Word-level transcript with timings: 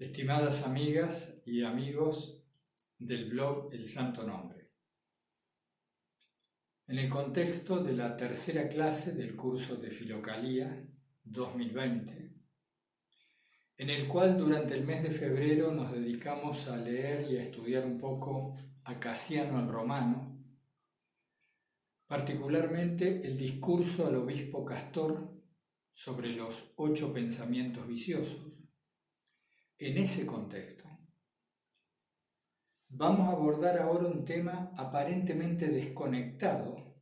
Estimadas 0.00 0.64
amigas 0.64 1.42
y 1.44 1.62
amigos 1.62 2.42
del 2.98 3.28
blog 3.28 3.68
El 3.70 3.86
Santo 3.86 4.22
Nombre. 4.22 4.70
En 6.86 6.98
el 6.98 7.10
contexto 7.10 7.84
de 7.84 7.92
la 7.92 8.16
tercera 8.16 8.66
clase 8.66 9.12
del 9.12 9.36
curso 9.36 9.76
de 9.76 9.90
Filocalía 9.90 10.88
2020, 11.22 12.34
en 13.76 13.90
el 13.90 14.08
cual 14.08 14.38
durante 14.38 14.72
el 14.72 14.86
mes 14.86 15.02
de 15.02 15.10
febrero 15.10 15.70
nos 15.70 15.92
dedicamos 15.92 16.66
a 16.68 16.78
leer 16.78 17.30
y 17.30 17.36
a 17.36 17.42
estudiar 17.42 17.84
un 17.84 17.98
poco 17.98 18.56
a 18.84 18.98
Casiano 18.98 19.60
el 19.60 19.68
Romano, 19.68 20.42
particularmente 22.06 23.20
el 23.26 23.36
discurso 23.36 24.06
al 24.06 24.16
obispo 24.16 24.64
Castor 24.64 25.30
sobre 25.92 26.30
los 26.32 26.72
ocho 26.76 27.12
pensamientos 27.12 27.86
viciosos. 27.86 28.59
En 29.82 29.96
ese 29.96 30.26
contexto, 30.26 30.84
vamos 32.90 33.28
a 33.28 33.32
abordar 33.32 33.78
ahora 33.78 34.08
un 34.08 34.26
tema 34.26 34.74
aparentemente 34.76 35.68
desconectado 35.68 37.00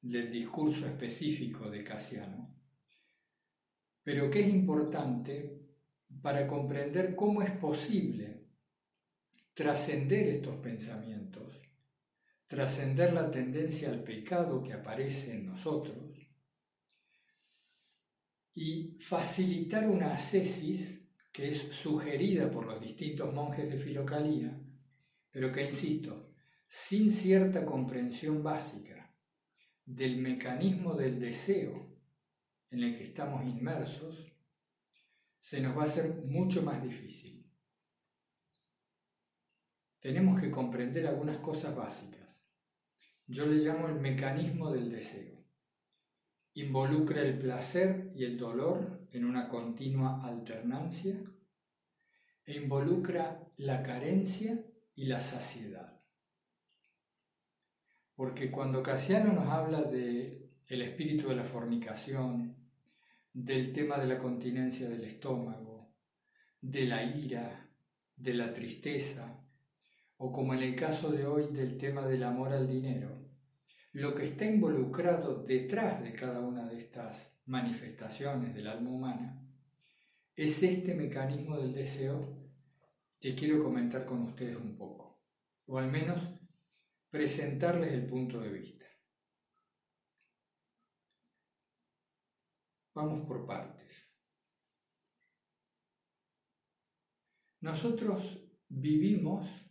del 0.00 0.32
discurso 0.32 0.88
específico 0.88 1.70
de 1.70 1.84
Casiano, 1.84 2.52
pero 4.02 4.28
que 4.28 4.40
es 4.40 4.48
importante 4.48 5.68
para 6.20 6.48
comprender 6.48 7.14
cómo 7.14 7.42
es 7.42 7.52
posible 7.52 8.48
trascender 9.52 10.30
estos 10.30 10.56
pensamientos, 10.56 11.62
trascender 12.48 13.12
la 13.12 13.30
tendencia 13.30 13.88
al 13.88 14.02
pecado 14.02 14.64
que 14.64 14.72
aparece 14.72 15.36
en 15.36 15.46
nosotros 15.46 16.18
y 18.52 18.98
facilitar 18.98 19.88
una 19.88 20.14
ascesis 20.14 21.03
que 21.34 21.48
es 21.48 21.58
sugerida 21.58 22.48
por 22.48 22.64
los 22.64 22.80
distintos 22.80 23.34
monjes 23.34 23.68
de 23.68 23.76
Filocalía, 23.76 24.56
pero 25.32 25.50
que, 25.50 25.68
insisto, 25.68 26.32
sin 26.68 27.10
cierta 27.10 27.66
comprensión 27.66 28.40
básica 28.40 29.12
del 29.84 30.18
mecanismo 30.18 30.94
del 30.94 31.18
deseo 31.18 31.92
en 32.70 32.84
el 32.84 32.96
que 32.96 33.02
estamos 33.02 33.44
inmersos, 33.44 34.32
se 35.40 35.60
nos 35.60 35.76
va 35.76 35.82
a 35.82 35.86
hacer 35.86 36.22
mucho 36.24 36.62
más 36.62 36.80
difícil. 36.80 37.44
Tenemos 39.98 40.40
que 40.40 40.52
comprender 40.52 41.04
algunas 41.08 41.38
cosas 41.38 41.74
básicas. 41.74 42.40
Yo 43.26 43.44
le 43.46 43.56
llamo 43.56 43.88
el 43.88 43.96
mecanismo 43.96 44.70
del 44.70 44.88
deseo. 44.88 45.43
Involucra 46.54 47.20
el 47.22 47.38
placer 47.38 48.12
y 48.14 48.24
el 48.24 48.38
dolor 48.38 49.08
en 49.10 49.24
una 49.24 49.48
continua 49.48 50.24
alternancia 50.24 51.20
e 52.44 52.54
involucra 52.54 53.48
la 53.56 53.82
carencia 53.82 54.64
y 54.94 55.06
la 55.06 55.20
saciedad. 55.20 56.00
Porque 58.14 58.50
cuando 58.50 58.82
Casiano 58.82 59.32
nos 59.32 59.48
habla 59.48 59.82
de 59.82 60.48
el 60.68 60.82
espíritu 60.82 61.28
de 61.28 61.36
la 61.36 61.44
fornicación, 61.44 62.56
del 63.32 63.72
tema 63.72 63.98
de 63.98 64.06
la 64.06 64.18
continencia 64.18 64.88
del 64.88 65.04
estómago, 65.04 65.92
de 66.60 66.86
la 66.86 67.02
ira, 67.02 67.68
de 68.14 68.34
la 68.34 68.54
tristeza, 68.54 69.44
o 70.16 70.30
como 70.30 70.54
en 70.54 70.62
el 70.62 70.76
caso 70.76 71.10
de 71.10 71.26
hoy 71.26 71.52
del 71.52 71.76
tema 71.76 72.06
del 72.06 72.22
amor 72.22 72.52
al 72.52 72.68
dinero, 72.68 73.23
lo 73.94 74.12
que 74.12 74.24
está 74.24 74.44
involucrado 74.44 75.44
detrás 75.44 76.02
de 76.02 76.12
cada 76.12 76.40
una 76.40 76.68
de 76.68 76.78
estas 76.78 77.40
manifestaciones 77.46 78.52
del 78.52 78.66
alma 78.66 78.90
humana 78.90 79.40
es 80.34 80.62
este 80.64 80.94
mecanismo 80.94 81.56
del 81.58 81.72
deseo 81.72 82.44
que 83.20 83.36
quiero 83.36 83.62
comentar 83.62 84.04
con 84.04 84.22
ustedes 84.22 84.56
un 84.56 84.76
poco, 84.76 85.22
o 85.66 85.78
al 85.78 85.92
menos 85.92 86.20
presentarles 87.08 87.92
el 87.92 88.08
punto 88.08 88.40
de 88.40 88.50
vista. 88.50 88.84
Vamos 92.94 93.24
por 93.28 93.46
partes. 93.46 94.10
Nosotros 97.60 98.44
vivimos, 98.68 99.63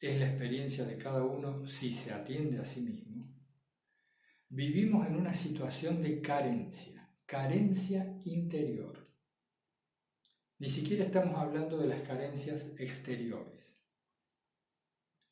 es 0.00 0.18
la 0.18 0.28
experiencia 0.28 0.84
de 0.84 0.96
cada 0.96 1.24
uno 1.24 1.66
si 1.66 1.92
se 1.92 2.12
atiende 2.12 2.58
a 2.58 2.64
sí 2.64 2.80
mismo, 2.80 3.34
vivimos 4.48 5.06
en 5.06 5.16
una 5.16 5.34
situación 5.34 6.02
de 6.02 6.20
carencia, 6.20 7.12
carencia 7.26 8.18
interior. 8.24 9.08
Ni 10.58 10.68
siquiera 10.68 11.04
estamos 11.04 11.38
hablando 11.38 11.78
de 11.78 11.88
las 11.88 12.02
carencias 12.02 12.72
exteriores, 12.78 13.80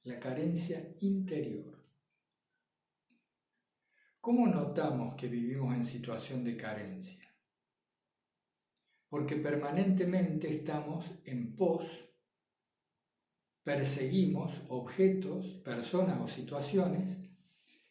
la 0.03 0.19
carencia 0.19 0.95
interior. 1.01 1.77
¿Cómo 4.21 4.49
notamos 4.49 5.15
que 5.15 5.29
vivimos 5.29 5.75
en 5.75 5.85
situación 5.85 6.43
de 6.43 6.57
carencia? 6.57 7.33
Porque 9.09 9.37
permanentemente 9.37 10.51
estamos 10.51 11.21
en 11.25 11.55
pos, 11.55 11.87
perseguimos 13.67 14.63
objetos, 14.69 15.45
personas 15.65 16.21
o 16.21 16.29
situaciones 16.29 17.19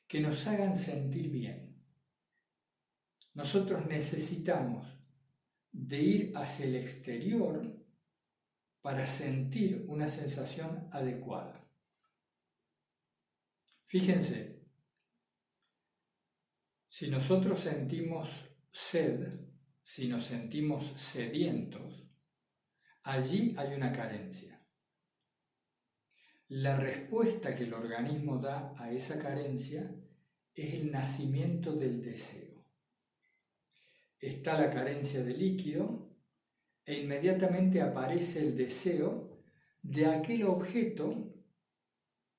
que 0.08 0.22
nos 0.22 0.48
hagan 0.48 0.78
sentir 0.78 1.30
bien. 1.30 1.84
Nosotros 3.34 3.86
necesitamos 3.86 4.88
de 5.74 6.02
ir 6.02 6.32
hacia 6.34 6.68
el 6.68 6.78
exterior 6.78 7.78
para 8.82 9.06
sentir 9.06 9.84
una 9.90 10.08
sensación 10.08 10.88
adecuada. 10.94 11.70
Fíjense, 13.84 14.64
si 16.88 17.10
nosotros 17.10 17.60
sentimos 17.60 18.30
sed, 18.72 19.42
si 19.84 20.08
nos 20.08 20.24
sentimos 20.24 20.86
sedientos, 20.96 22.08
allí 23.04 23.54
hay 23.58 23.74
una 23.74 23.92
carencia. 23.92 24.55
La 26.48 26.78
respuesta 26.78 27.56
que 27.56 27.64
el 27.64 27.74
organismo 27.74 28.38
da 28.38 28.76
a 28.78 28.92
esa 28.92 29.18
carencia 29.18 29.96
es 30.54 30.74
el 30.76 30.92
nacimiento 30.92 31.76
del 31.76 32.02
deseo. 32.04 32.64
Está 34.20 34.60
la 34.60 34.70
carencia 34.70 35.24
de 35.24 35.34
líquido 35.34 36.10
e 36.86 37.00
inmediatamente 37.00 37.82
aparece 37.82 38.40
el 38.40 38.56
deseo 38.56 39.42
de 39.82 40.06
aquel 40.06 40.44
objeto 40.44 41.34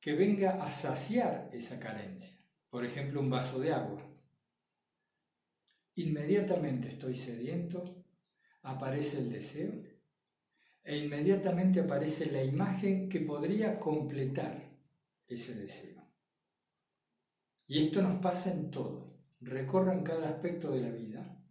que 0.01 0.15
venga 0.15 0.65
a 0.65 0.71
saciar 0.71 1.51
esa 1.53 1.81
carencia. 1.81 2.39
Por 2.71 2.85
ejemplo, 2.85 3.21
un 3.21 3.31
vaso 3.31 3.59
de 3.59 3.73
agua 3.73 4.07
inmediatamente 5.97 6.89
estoy 6.89 7.17
sediento, 7.17 8.05
aparece 8.63 9.19
el 9.19 9.31
deseo 9.31 9.73
e 10.87 10.97
inmediatamente 10.99 11.81
aparece 11.81 12.31
la 12.31 12.45
imagen 12.45 13.09
que 13.09 13.19
podría 13.21 13.81
completar 13.81 14.71
ese 15.27 15.57
deseo. 15.57 16.01
Y 17.67 17.83
esto 17.83 18.01
nos 18.03 18.21
pasa 18.23 18.53
en 18.53 18.71
todo, 18.71 19.19
recorra 19.41 19.95
en 19.95 20.05
cada 20.05 20.29
aspecto 20.29 20.71
de 20.71 20.81
la 20.83 20.91
vida 20.91 21.45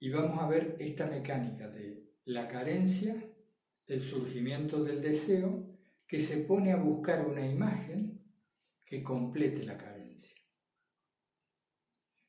y 0.00 0.10
vamos 0.10 0.40
a 0.40 0.48
ver 0.48 0.76
esta 0.80 1.06
mecánica 1.06 1.68
de 1.68 2.16
la 2.24 2.48
carencia, 2.48 3.14
el 3.86 4.00
surgimiento 4.00 4.82
del 4.82 5.00
deseo, 5.00 5.78
que 6.08 6.20
se 6.20 6.38
pone 6.38 6.72
a 6.72 6.76
buscar 6.76 7.24
una 7.24 7.46
imagen 7.46 8.20
que 8.84 9.04
complete 9.04 9.62
la 9.62 9.78
carencia. 9.78 10.36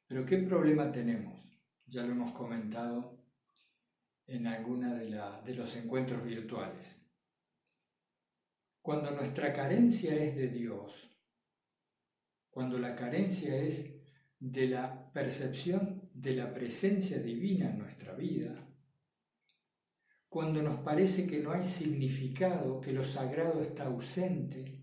Pero 0.05 0.27
¿qué 0.27 0.37
problema 0.37 0.91
tenemos? 0.91 1.41
Ya 1.87 2.03
lo 2.03 2.11
hemos 2.11 2.33
comentado 2.33 3.20
en 4.31 4.47
alguna 4.47 4.93
de, 4.95 5.21
de 5.45 5.55
los 5.55 5.75
encuentros 5.75 6.23
virtuales. 6.23 6.97
Cuando 8.81 9.11
nuestra 9.11 9.53
carencia 9.53 10.15
es 10.15 10.35
de 10.35 10.47
Dios, 10.47 10.93
cuando 12.49 12.79
la 12.79 12.95
carencia 12.95 13.55
es 13.57 13.93
de 14.39 14.67
la 14.67 15.11
percepción 15.11 16.09
de 16.13 16.35
la 16.35 16.53
presencia 16.53 17.19
divina 17.19 17.69
en 17.69 17.79
nuestra 17.79 18.13
vida, 18.13 18.67
cuando 20.29 20.63
nos 20.63 20.79
parece 20.79 21.27
que 21.27 21.39
no 21.39 21.51
hay 21.51 21.65
significado, 21.65 22.79
que 22.79 22.93
lo 22.93 23.03
sagrado 23.03 23.61
está 23.61 23.85
ausente, 23.85 24.81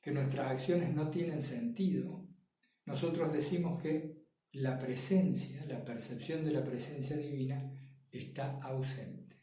que 0.00 0.12
nuestras 0.12 0.52
acciones 0.52 0.94
no 0.94 1.10
tienen 1.10 1.42
sentido, 1.42 2.28
nosotros 2.84 3.32
decimos 3.32 3.80
que 3.82 4.24
la 4.52 4.78
presencia, 4.78 5.64
la 5.66 5.82
percepción 5.82 6.44
de 6.44 6.52
la 6.52 6.62
presencia 6.62 7.16
divina 7.16 7.83
está 8.18 8.60
ausente. 8.62 9.36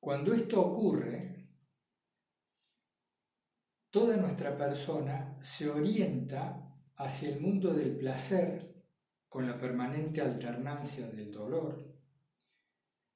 Cuando 0.00 0.34
esto 0.34 0.60
ocurre, 0.60 1.48
toda 3.90 4.16
nuestra 4.16 4.56
persona 4.56 5.38
se 5.40 5.70
orienta 5.70 6.76
hacia 6.96 7.28
el 7.28 7.40
mundo 7.40 7.72
del 7.72 7.96
placer 7.96 8.84
con 9.28 9.46
la 9.46 9.58
permanente 9.58 10.20
alternancia 10.20 11.06
del 11.06 11.30
dolor 11.30 11.92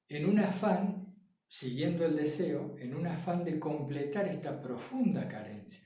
en 0.09 0.25
un 0.25 0.39
afán, 0.39 1.15
siguiendo 1.47 2.05
el 2.05 2.15
deseo, 2.15 2.77
en 2.79 2.95
un 2.95 3.07
afán 3.07 3.43
de 3.43 3.59
completar 3.59 4.25
esta 4.27 4.61
profunda 4.61 5.27
carencia. 5.27 5.85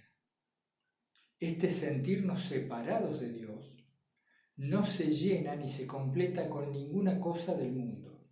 Este 1.39 1.71
sentirnos 1.71 2.43
separados 2.43 3.19
de 3.19 3.31
Dios 3.31 3.80
no 4.57 4.85
se 4.85 5.07
llena 5.07 5.55
ni 5.55 5.69
se 5.69 5.87
completa 5.87 6.49
con 6.49 6.71
ninguna 6.71 7.19
cosa 7.19 7.53
del 7.55 7.71
mundo. 7.71 8.27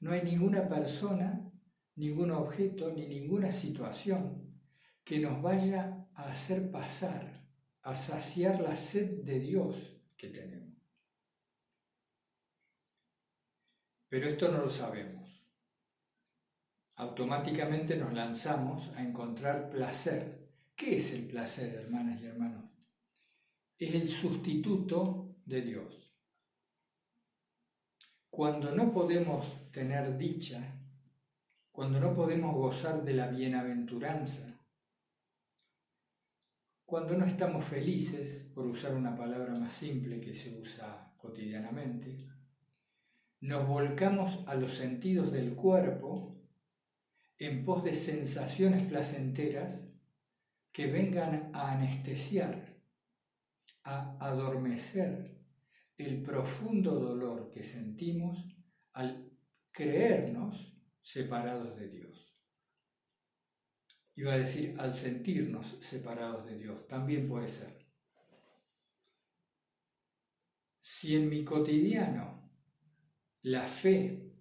No 0.00 0.12
hay 0.12 0.22
ninguna 0.22 0.68
persona, 0.68 1.50
ningún 1.96 2.30
objeto 2.30 2.92
ni 2.92 3.06
ninguna 3.06 3.52
situación 3.52 4.60
que 5.04 5.18
nos 5.18 5.40
vaya 5.42 6.06
a 6.14 6.30
hacer 6.30 6.70
pasar, 6.70 7.46
a 7.82 7.94
saciar 7.94 8.60
la 8.60 8.76
sed 8.76 9.22
de 9.22 9.38
Dios 9.38 9.96
que 10.16 10.28
tenemos. 10.28 10.74
Pero 14.08 14.28
esto 14.28 14.50
no 14.50 14.58
lo 14.58 14.70
sabemos. 14.70 15.24
Automáticamente 16.96 17.96
nos 17.96 18.12
lanzamos 18.12 18.88
a 18.96 19.02
encontrar 19.02 19.70
placer. 19.70 20.48
¿Qué 20.76 20.98
es 20.98 21.12
el 21.12 21.26
placer, 21.26 21.74
hermanas 21.74 22.20
y 22.20 22.26
hermanos? 22.26 22.73
Es 23.78 23.94
el 23.94 24.08
sustituto 24.08 25.36
de 25.44 25.62
Dios. 25.62 26.12
Cuando 28.30 28.74
no 28.74 28.92
podemos 28.92 29.70
tener 29.70 30.16
dicha, 30.16 30.80
cuando 31.70 32.00
no 32.00 32.14
podemos 32.14 32.54
gozar 32.54 33.04
de 33.04 33.14
la 33.14 33.28
bienaventuranza, 33.28 34.54
cuando 36.84 37.16
no 37.16 37.24
estamos 37.24 37.64
felices, 37.64 38.50
por 38.54 38.66
usar 38.66 38.94
una 38.94 39.16
palabra 39.16 39.54
más 39.54 39.72
simple 39.72 40.20
que 40.20 40.34
se 40.34 40.60
usa 40.60 41.14
cotidianamente, 41.16 42.28
nos 43.40 43.66
volcamos 43.66 44.44
a 44.46 44.54
los 44.54 44.74
sentidos 44.74 45.32
del 45.32 45.54
cuerpo 45.54 46.40
en 47.38 47.64
pos 47.64 47.82
de 47.84 47.94
sensaciones 47.94 48.86
placenteras 48.86 49.88
que 50.72 50.86
vengan 50.90 51.50
a 51.52 51.72
anestesiar, 51.72 52.73
a 53.84 54.16
adormecer 54.18 55.40
el 55.96 56.22
profundo 56.22 56.98
dolor 56.98 57.50
que 57.50 57.62
sentimos 57.62 58.44
al 58.92 59.30
creernos 59.70 60.76
separados 61.00 61.76
de 61.78 61.88
Dios. 61.88 62.36
Iba 64.16 64.34
a 64.34 64.38
decir 64.38 64.74
al 64.78 64.94
sentirnos 64.94 65.78
separados 65.80 66.46
de 66.46 66.58
Dios, 66.58 66.86
también 66.88 67.28
puede 67.28 67.48
ser. 67.48 67.84
Si 70.80 71.16
en 71.16 71.28
mi 71.28 71.44
cotidiano 71.44 72.50
la 73.42 73.64
fe 73.64 74.32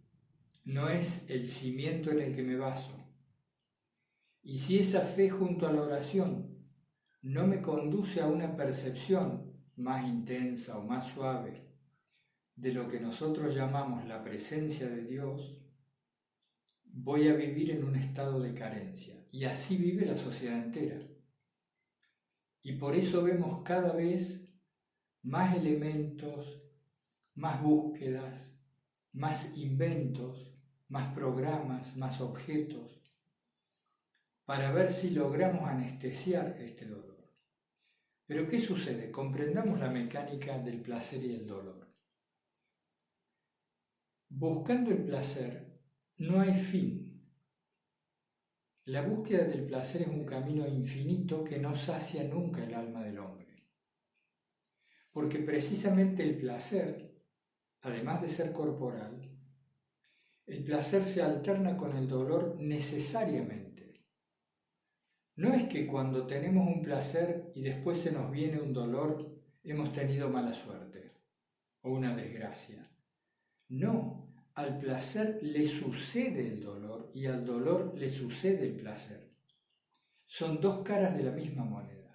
no 0.65 0.87
es 0.89 1.29
el 1.29 1.47
cimiento 1.47 2.11
en 2.11 2.21
el 2.21 2.35
que 2.35 2.43
me 2.43 2.55
baso. 2.55 2.97
Y 4.41 4.57
si 4.57 4.79
esa 4.79 5.01
fe 5.01 5.29
junto 5.29 5.67
a 5.67 5.73
la 5.73 5.81
oración 5.81 6.52
no 7.23 7.47
me 7.47 7.61
conduce 7.61 8.21
a 8.21 8.27
una 8.27 8.55
percepción 8.55 9.53
más 9.77 10.05
intensa 10.05 10.77
o 10.77 10.83
más 10.83 11.07
suave 11.07 11.63
de 12.55 12.73
lo 12.73 12.87
que 12.87 12.99
nosotros 12.99 13.55
llamamos 13.55 14.05
la 14.05 14.23
presencia 14.23 14.87
de 14.89 15.05
Dios, 15.05 15.57
voy 16.83 17.29
a 17.29 17.33
vivir 17.33 17.71
en 17.71 17.85
un 17.85 17.95
estado 17.95 18.39
de 18.41 18.53
carencia. 18.53 19.15
Y 19.31 19.45
así 19.45 19.77
vive 19.77 20.05
la 20.05 20.17
sociedad 20.17 20.61
entera. 20.61 21.01
Y 22.61 22.73
por 22.73 22.93
eso 22.93 23.23
vemos 23.23 23.63
cada 23.63 23.93
vez 23.93 24.47
más 25.23 25.55
elementos, 25.55 26.61
más 27.35 27.61
búsquedas, 27.63 28.53
más 29.13 29.57
inventos, 29.57 30.53
más 30.89 31.13
programas, 31.13 31.95
más 31.95 32.19
objetos, 32.19 33.01
para 34.45 34.71
ver 34.71 34.91
si 34.91 35.11
logramos 35.11 35.67
anestesiar 35.69 36.57
este 36.59 36.85
dolor. 36.85 37.12
Pero 38.25 38.47
¿qué 38.47 38.59
sucede? 38.59 39.11
Comprendamos 39.11 39.79
la 39.79 39.89
mecánica 39.89 40.57
del 40.57 40.81
placer 40.81 41.23
y 41.23 41.35
el 41.35 41.45
dolor. 41.45 41.87
Buscando 44.29 44.91
el 44.91 45.03
placer 45.03 45.79
no 46.17 46.39
hay 46.39 46.53
fin. 46.55 47.01
La 48.85 49.01
búsqueda 49.01 49.45
del 49.45 49.65
placer 49.65 50.03
es 50.03 50.07
un 50.07 50.25
camino 50.25 50.67
infinito 50.67 51.43
que 51.43 51.59
no 51.59 51.73
sacia 51.75 52.23
nunca 52.23 52.63
el 52.63 52.73
alma 52.73 53.03
del 53.03 53.19
hombre. 53.19 53.69
Porque 55.11 55.39
precisamente 55.39 56.23
el 56.23 56.37
placer 56.37 57.13
además 57.83 58.21
de 58.21 58.29
ser 58.29 58.51
corporal, 58.51 59.29
el 60.45 60.63
placer 60.63 61.05
se 61.05 61.21
alterna 61.21 61.77
con 61.77 61.95
el 61.95 62.07
dolor 62.07 62.57
necesariamente. 62.59 63.82
No 65.35 65.53
es 65.53 65.67
que 65.67 65.87
cuando 65.87 66.27
tenemos 66.27 66.67
un 66.67 66.81
placer 66.81 67.51
y 67.55 67.61
después 67.61 67.97
se 67.99 68.11
nos 68.11 68.31
viene 68.31 68.61
un 68.61 68.73
dolor, 68.73 69.41
hemos 69.63 69.91
tenido 69.91 70.29
mala 70.29 70.53
suerte 70.53 71.11
o 71.81 71.91
una 71.91 72.15
desgracia. 72.15 72.89
No, 73.69 74.33
al 74.53 74.77
placer 74.77 75.39
le 75.41 75.65
sucede 75.65 76.47
el 76.47 76.61
dolor 76.61 77.09
y 77.13 77.25
al 77.25 77.45
dolor 77.45 77.93
le 77.97 78.09
sucede 78.09 78.67
el 78.67 78.75
placer. 78.75 79.31
Son 80.25 80.61
dos 80.61 80.83
caras 80.83 81.17
de 81.17 81.23
la 81.23 81.31
misma 81.31 81.63
moneda. 81.63 82.11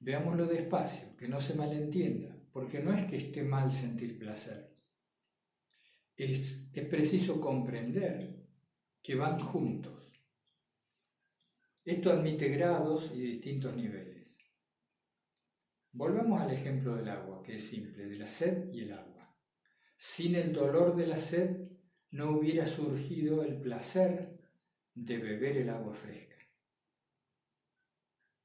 Veámoslo 0.00 0.46
despacio, 0.46 1.16
que 1.16 1.26
no 1.26 1.40
se 1.40 1.54
malentienda 1.54 2.38
porque 2.52 2.80
no 2.80 2.92
es 2.92 3.04
que 3.06 3.16
esté 3.16 3.42
mal 3.42 3.72
sentir 3.72 4.18
placer. 4.18 4.74
Es, 6.16 6.68
es 6.72 6.84
preciso 6.86 7.40
comprender 7.40 8.46
que 9.02 9.14
van 9.14 9.38
juntos. 9.38 10.12
Esto 11.88 12.12
admite 12.12 12.50
grados 12.50 13.12
y 13.14 13.22
distintos 13.22 13.74
niveles. 13.74 14.26
Volvamos 15.92 16.38
al 16.38 16.52
ejemplo 16.52 16.94
del 16.94 17.08
agua, 17.08 17.42
que 17.42 17.56
es 17.56 17.66
simple, 17.66 18.04
de 18.04 18.18
la 18.18 18.26
sed 18.26 18.70
y 18.74 18.82
el 18.82 18.92
agua. 18.92 19.34
Sin 19.96 20.34
el 20.34 20.52
dolor 20.52 20.94
de 20.96 21.06
la 21.06 21.16
sed 21.16 21.66
no 22.10 22.32
hubiera 22.32 22.66
surgido 22.66 23.42
el 23.42 23.58
placer 23.62 24.38
de 24.92 25.16
beber 25.16 25.56
el 25.56 25.70
agua 25.70 25.94
fresca. 25.94 26.36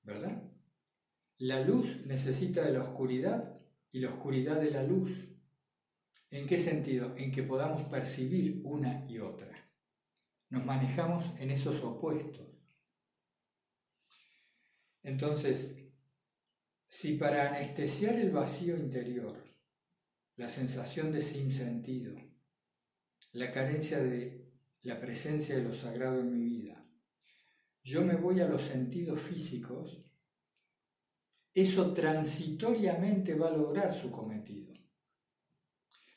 ¿Verdad? 0.04 0.50
La 1.40 1.60
luz 1.66 2.06
necesita 2.06 2.64
de 2.64 2.72
la 2.72 2.84
oscuridad 2.84 3.60
y 3.92 4.00
la 4.00 4.08
oscuridad 4.08 4.62
de 4.62 4.72
la 4.72 4.84
luz. 4.84 5.12
¿En 6.30 6.48
qué 6.48 6.58
sentido? 6.58 7.14
En 7.18 7.30
que 7.34 7.44
podamos 7.44 7.90
percibir 7.90 8.62
una 8.64 9.06
y 9.10 9.20
otra. 9.20 9.70
Nos 10.48 10.64
manejamos 10.64 11.26
en 11.42 11.52
esos 11.52 11.84
opuestos. 11.84 12.53
Entonces, 15.04 15.78
si 16.88 17.16
para 17.18 17.50
anestesiar 17.50 18.16
el 18.16 18.32
vacío 18.32 18.78
interior, 18.78 19.44
la 20.38 20.50
sensación 20.50 21.12
de 21.12 21.22
sinsentido, 21.22 22.16
la 23.34 23.52
carencia 23.52 24.00
de 24.00 24.52
la 24.82 25.00
presencia 25.00 25.56
de 25.56 25.64
lo 25.64 25.74
sagrado 25.74 26.22
en 26.22 26.32
mi 26.32 26.44
vida, 26.44 26.86
yo 27.84 28.06
me 28.06 28.16
voy 28.16 28.40
a 28.40 28.48
los 28.48 28.62
sentidos 28.62 29.22
físicos, 29.22 30.06
eso 31.54 31.94
transitoriamente 31.94 33.36
va 33.36 33.50
a 33.50 33.58
lograr 33.58 33.94
su 33.94 34.10
cometido. 34.10 34.74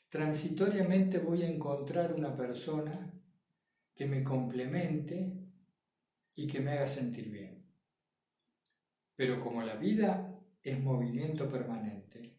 Transitoriamente 0.09 1.19
voy 1.19 1.43
a 1.43 1.49
encontrar 1.49 2.13
una 2.13 2.35
persona 2.35 3.13
que 3.93 4.05
me 4.05 4.23
complemente 4.23 5.33
y 6.33 6.47
que 6.47 6.61
me 6.61 6.71
haga 6.71 6.87
sentir 6.87 7.29
bien. 7.29 7.56
Pero 9.17 9.41
como 9.41 9.61
la 9.61 9.75
vida 9.75 10.39
es 10.63 10.81
movimiento 10.81 11.49
permanente, 11.49 12.37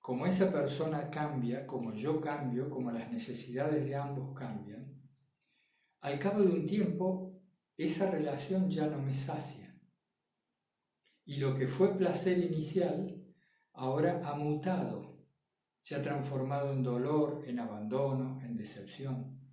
como 0.00 0.26
esa 0.26 0.52
persona 0.52 1.08
cambia, 1.08 1.66
como 1.66 1.94
yo 1.94 2.20
cambio, 2.20 2.68
como 2.68 2.90
las 2.90 3.10
necesidades 3.10 3.82
de 3.86 3.96
ambos 3.96 4.38
cambian, 4.38 5.00
al 6.02 6.18
cabo 6.18 6.42
de 6.42 6.48
un 6.48 6.66
tiempo 6.66 7.40
esa 7.78 8.10
relación 8.10 8.68
ya 8.68 8.86
no 8.86 9.00
me 9.00 9.14
sacia 9.14 9.74
y 11.24 11.36
lo 11.36 11.54
que 11.54 11.66
fue 11.66 11.96
placer 11.96 12.38
inicial 12.38 13.24
ahora 13.72 14.20
ha 14.24 14.34
mutado, 14.34 15.16
se 15.80 15.94
ha 15.94 16.02
transformado 16.02 16.72
en 16.72 16.82
dolor, 16.82 17.42
en 17.46 17.58
abandono, 17.58 18.40
en 18.42 18.56
decepción. 18.56 19.43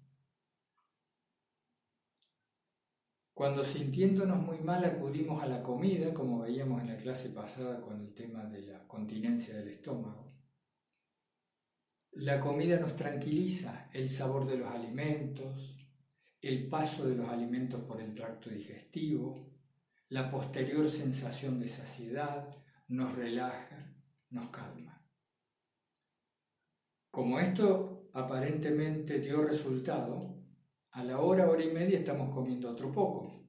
Cuando 3.42 3.64
sintiéndonos 3.64 4.38
muy 4.38 4.60
mal 4.60 4.86
acudimos 4.86 5.42
a 5.42 5.48
la 5.48 5.64
comida, 5.64 6.14
como 6.14 6.42
veíamos 6.42 6.80
en 6.80 6.90
la 6.90 6.98
clase 6.98 7.32
pasada 7.32 7.82
con 7.82 8.00
el 8.00 8.14
tema 8.14 8.44
de 8.44 8.62
la 8.62 8.88
continencia 8.88 9.56
del 9.56 9.70
estómago, 9.70 10.32
la 12.12 12.40
comida 12.40 12.80
nos 12.80 12.96
tranquiliza, 12.96 13.90
el 13.94 14.12
sabor 14.12 14.46
de 14.46 14.60
los 14.60 14.70
alimentos, 14.70 15.76
el 16.40 16.70
paso 16.70 17.10
de 17.10 17.16
los 17.16 17.30
alimentos 17.30 17.82
por 17.82 18.00
el 18.00 18.14
tracto 18.14 18.52
digestivo, 18.52 19.50
la 20.10 20.30
posterior 20.30 20.88
sensación 20.88 21.60
de 21.60 21.68
saciedad 21.68 22.48
nos 22.90 23.16
relaja, 23.16 23.92
nos 24.30 24.50
calma. 24.50 25.04
Como 27.10 27.40
esto 27.40 28.08
aparentemente 28.14 29.18
dio 29.18 29.42
resultado, 29.42 30.41
a 30.92 31.04
la 31.04 31.20
hora, 31.20 31.50
hora 31.50 31.64
y 31.64 31.72
media 31.72 32.00
estamos 32.00 32.34
comiendo 32.34 32.70
otro 32.70 32.92
poco. 32.92 33.48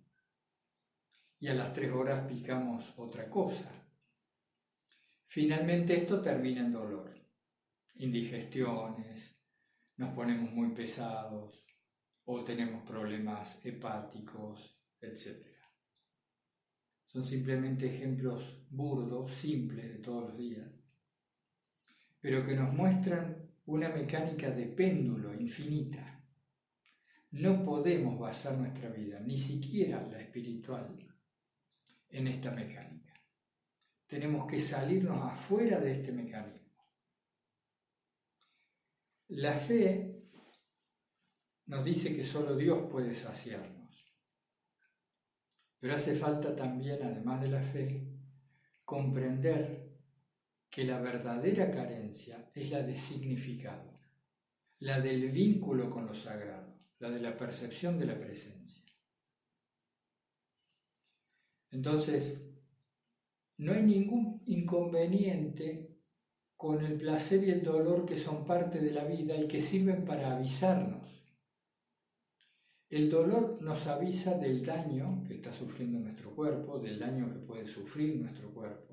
Y 1.38 1.48
a 1.48 1.54
las 1.54 1.72
tres 1.72 1.92
horas 1.92 2.26
picamos 2.26 2.94
otra 2.96 3.28
cosa. 3.28 3.70
Finalmente 5.26 5.96
esto 5.96 6.20
termina 6.20 6.60
en 6.60 6.72
dolor, 6.72 7.10
indigestiones, 7.94 9.40
nos 9.96 10.14
ponemos 10.14 10.52
muy 10.52 10.72
pesados 10.72 11.64
o 12.24 12.44
tenemos 12.44 12.84
problemas 12.84 13.64
hepáticos, 13.64 14.78
etc. 15.00 15.46
Son 17.06 17.24
simplemente 17.24 17.86
ejemplos 17.86 18.66
burdos, 18.70 19.32
simples 19.32 19.88
de 19.88 19.98
todos 19.98 20.30
los 20.30 20.38
días, 20.38 20.70
pero 22.20 22.44
que 22.44 22.54
nos 22.54 22.72
muestran 22.72 23.50
una 23.66 23.88
mecánica 23.88 24.50
de 24.50 24.66
péndulo 24.66 25.34
infinita. 25.34 26.11
No 27.32 27.64
podemos 27.64 28.18
basar 28.18 28.56
nuestra 28.56 28.90
vida, 28.90 29.20
ni 29.20 29.36
siquiera 29.36 30.06
la 30.06 30.20
espiritual, 30.20 30.96
en 32.10 32.28
esta 32.28 32.50
mecánica. 32.50 33.14
Tenemos 34.06 34.46
que 34.46 34.60
salirnos 34.60 35.22
afuera 35.24 35.80
de 35.80 35.92
este 35.92 36.12
mecanismo. 36.12 36.60
La 39.28 39.54
fe 39.54 40.28
nos 41.66 41.82
dice 41.82 42.14
que 42.14 42.22
solo 42.22 42.54
Dios 42.54 42.90
puede 42.90 43.14
saciarnos, 43.14 44.14
pero 45.78 45.94
hace 45.96 46.14
falta 46.14 46.54
también, 46.54 47.02
además 47.02 47.40
de 47.40 47.48
la 47.48 47.62
fe, 47.62 48.12
comprender 48.84 49.90
que 50.68 50.84
la 50.84 51.00
verdadera 51.00 51.70
carencia 51.70 52.50
es 52.54 52.70
la 52.70 52.82
de 52.82 52.94
significado, 52.94 53.98
la 54.80 55.00
del 55.00 55.30
vínculo 55.30 55.88
con 55.88 56.06
lo 56.06 56.14
sagrado, 56.14 56.71
la 57.02 57.10
de 57.10 57.20
la 57.20 57.36
percepción 57.36 57.98
de 57.98 58.06
la 58.06 58.18
presencia. 58.18 58.82
Entonces, 61.70 62.40
no 63.58 63.72
hay 63.72 63.82
ningún 63.82 64.42
inconveniente 64.46 65.98
con 66.56 66.84
el 66.84 66.96
placer 66.96 67.44
y 67.44 67.50
el 67.50 67.62
dolor 67.62 68.06
que 68.06 68.16
son 68.16 68.46
parte 68.46 68.78
de 68.80 68.92
la 68.92 69.04
vida 69.04 69.36
y 69.36 69.46
que 69.46 69.60
sirven 69.60 70.04
para 70.04 70.36
avisarnos. 70.36 71.08
El 72.88 73.10
dolor 73.10 73.60
nos 73.60 73.86
avisa 73.86 74.38
del 74.38 74.64
daño 74.64 75.24
que 75.26 75.34
está 75.34 75.52
sufriendo 75.52 75.98
nuestro 75.98 76.34
cuerpo, 76.34 76.78
del 76.78 76.98
daño 76.98 77.28
que 77.28 77.38
puede 77.38 77.66
sufrir 77.66 78.16
nuestro 78.16 78.52
cuerpo 78.52 78.92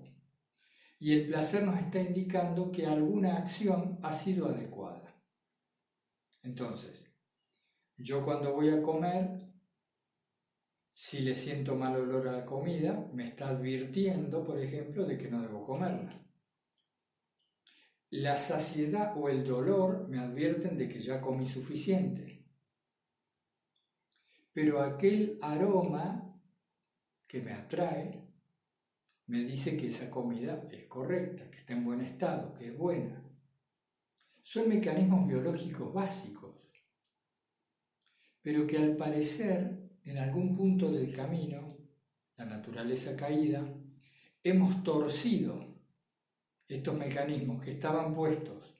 y 1.00 1.13
el 1.13 1.28
placer 1.28 1.63
nos 1.63 1.80
está 1.80 2.01
indicando 2.01 2.72
que 2.72 2.86
alguna 2.86 3.38
acción 3.38 3.98
ha 4.04 4.12
sido 4.12 4.48
adecuada. 4.48 5.16
Entonces, 6.44 7.09
yo 8.00 8.24
cuando 8.24 8.53
voy 8.53 8.70
a 8.70 8.82
comer, 8.82 9.46
si 10.94 11.20
le 11.20 11.36
siento 11.36 11.75
mal 11.75 11.96
olor 11.98 12.29
a 12.29 12.32
la 12.32 12.46
comida, 12.46 13.10
me 13.13 13.27
está 13.27 13.50
advirtiendo, 13.50 14.44
por 14.44 14.60
ejemplo, 14.60 15.06
de 15.06 15.18
que 15.18 15.29
no 15.29 15.41
debo 15.41 15.65
comerla. 15.65 16.25
La 18.12 18.38
saciedad 18.38 19.15
o 19.18 19.29
el 19.29 19.46
dolor 19.46 20.08
me 20.08 20.20
advierten 20.20 20.77
de 20.77 20.88
que 20.88 21.01
ya 21.01 21.22
comí 21.22 21.46
suficiente. 21.46 22.46
Pero 24.53 24.82
aquel 24.82 25.38
aroma 25.41 26.41
que 27.27 27.41
me 27.41 27.53
atrae 27.53 28.27
me 29.27 29.44
dice 29.44 29.77
que 29.77 29.89
esa 29.89 30.10
comida 30.10 30.68
es 30.72 30.88
correcta, 30.88 31.50
que 31.51 31.60
está 31.60 31.74
en 31.74 31.86
buen 31.86 32.01
estado, 32.01 32.53
que 32.56 32.68
es 32.68 32.77
buena. 32.77 33.24
Son 34.41 34.68
mecanismos 34.68 35.27
biológicos 35.27 35.94
básicos, 35.94 36.59
pero 38.41 38.65
que 38.65 38.77
al 38.77 38.96
parecer 38.96 40.00
en 40.03 40.17
algún 40.17 40.55
punto 40.55 40.91
del 40.91 41.13
camino, 41.13 41.77
la 42.38 42.46
naturaleza 42.46 43.15
caída, 43.15 43.63
hemos 44.43 44.84
torcido 44.84 45.60
estos 46.67 46.98
mecanismos 46.98 47.63
que 47.63 47.72
estaban 47.72 48.13
puestos 48.13 48.74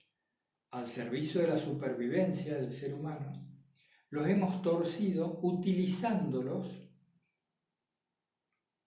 al 0.70 0.88
servicio 0.88 1.40
de 1.40 1.48
la 1.48 1.58
supervivencia 1.58 2.56
del 2.56 2.72
ser 2.72 2.94
humano, 2.94 3.32
los 4.10 4.26
hemos 4.26 4.62
torcido 4.62 5.40
utilizándolos 5.42 6.80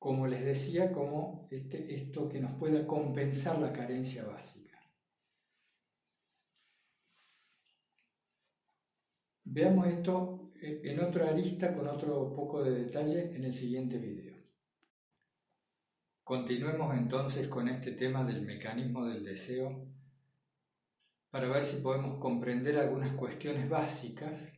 como 0.04 0.28
les 0.28 0.44
decía, 0.44 0.92
como 0.92 1.48
este, 1.50 1.96
esto 1.96 2.28
que 2.28 2.42
nos 2.42 2.52
pueda 2.56 2.86
compensar 2.86 3.58
la 3.60 3.72
carencia 3.72 4.26
básica. 4.26 4.78
Veamos 9.46 9.88
esto 9.88 10.43
en 10.64 11.00
otra 11.02 11.30
arista 11.30 11.74
con 11.74 11.88
otro 11.88 12.34
poco 12.34 12.64
de 12.64 12.72
detalle 12.86 13.36
en 13.36 13.44
el 13.44 13.54
siguiente 13.54 13.98
video. 13.98 14.34
Continuemos 16.24 16.96
entonces 16.96 17.50
con 17.50 17.68
este 17.68 17.92
tema 17.92 18.24
del 18.24 18.44
mecanismo 18.44 19.06
del 19.06 19.26
deseo 19.26 19.86
para 21.30 21.50
ver 21.50 21.66
si 21.66 21.82
podemos 21.82 22.18
comprender 22.18 22.78
algunas 22.78 23.12
cuestiones 23.14 23.68
básicas 23.70 24.54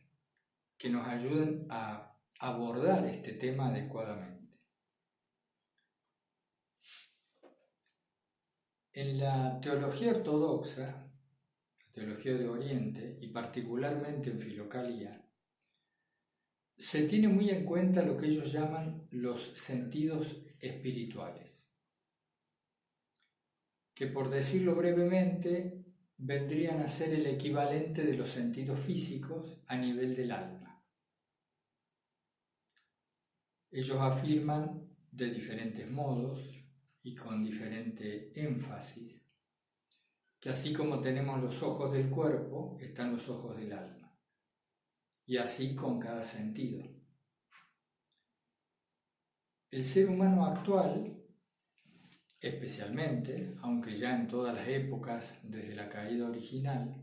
que 0.78 0.90
nos 0.90 1.08
ayuden 1.08 1.66
a 1.70 2.16
abordar 2.38 3.04
este 3.06 3.32
tema 3.32 3.68
adecuadamente. 3.68 4.60
En 8.92 9.18
la 9.18 9.60
teología 9.60 10.12
ortodoxa, 10.12 11.10
la 11.80 11.92
teología 11.92 12.34
de 12.34 12.48
Oriente 12.48 13.18
y 13.20 13.28
particularmente 13.28 14.30
en 14.30 14.38
Filocalia, 14.38 15.25
se 16.76 17.06
tiene 17.08 17.28
muy 17.28 17.50
en 17.50 17.64
cuenta 17.64 18.02
lo 18.02 18.16
que 18.16 18.26
ellos 18.26 18.52
llaman 18.52 19.06
los 19.10 19.42
sentidos 19.56 20.42
espirituales, 20.60 21.62
que 23.94 24.06
por 24.06 24.28
decirlo 24.30 24.74
brevemente 24.74 25.84
vendrían 26.18 26.80
a 26.80 26.88
ser 26.88 27.14
el 27.14 27.26
equivalente 27.26 28.04
de 28.04 28.14
los 28.14 28.28
sentidos 28.28 28.80
físicos 28.80 29.62
a 29.66 29.76
nivel 29.76 30.14
del 30.14 30.32
alma. 30.32 30.84
Ellos 33.70 33.98
afirman 33.98 34.88
de 35.10 35.30
diferentes 35.30 35.90
modos 35.90 36.40
y 37.02 37.14
con 37.14 37.42
diferente 37.42 38.32
énfasis, 38.34 39.22
que 40.40 40.50
así 40.50 40.72
como 40.72 41.00
tenemos 41.00 41.40
los 41.40 41.62
ojos 41.62 41.92
del 41.92 42.10
cuerpo, 42.10 42.76
están 42.80 43.12
los 43.12 43.28
ojos 43.28 43.56
del 43.56 43.72
alma, 43.72 44.05
y 45.26 45.36
así 45.38 45.74
con 45.74 45.98
cada 45.98 46.24
sentido. 46.24 46.84
El 49.70 49.84
ser 49.84 50.08
humano 50.08 50.46
actual, 50.46 51.20
especialmente, 52.40 53.56
aunque 53.60 53.96
ya 53.96 54.14
en 54.14 54.28
todas 54.28 54.54
las 54.54 54.68
épocas 54.68 55.40
desde 55.42 55.74
la 55.74 55.88
caída 55.88 56.28
original, 56.28 57.02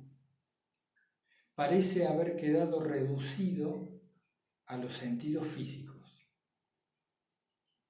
parece 1.53 2.07
haber 2.07 2.37
quedado 2.37 2.81
reducido 2.81 4.01
a 4.65 4.77
los 4.77 4.93
sentidos 4.93 5.47
físicos, 5.47 6.29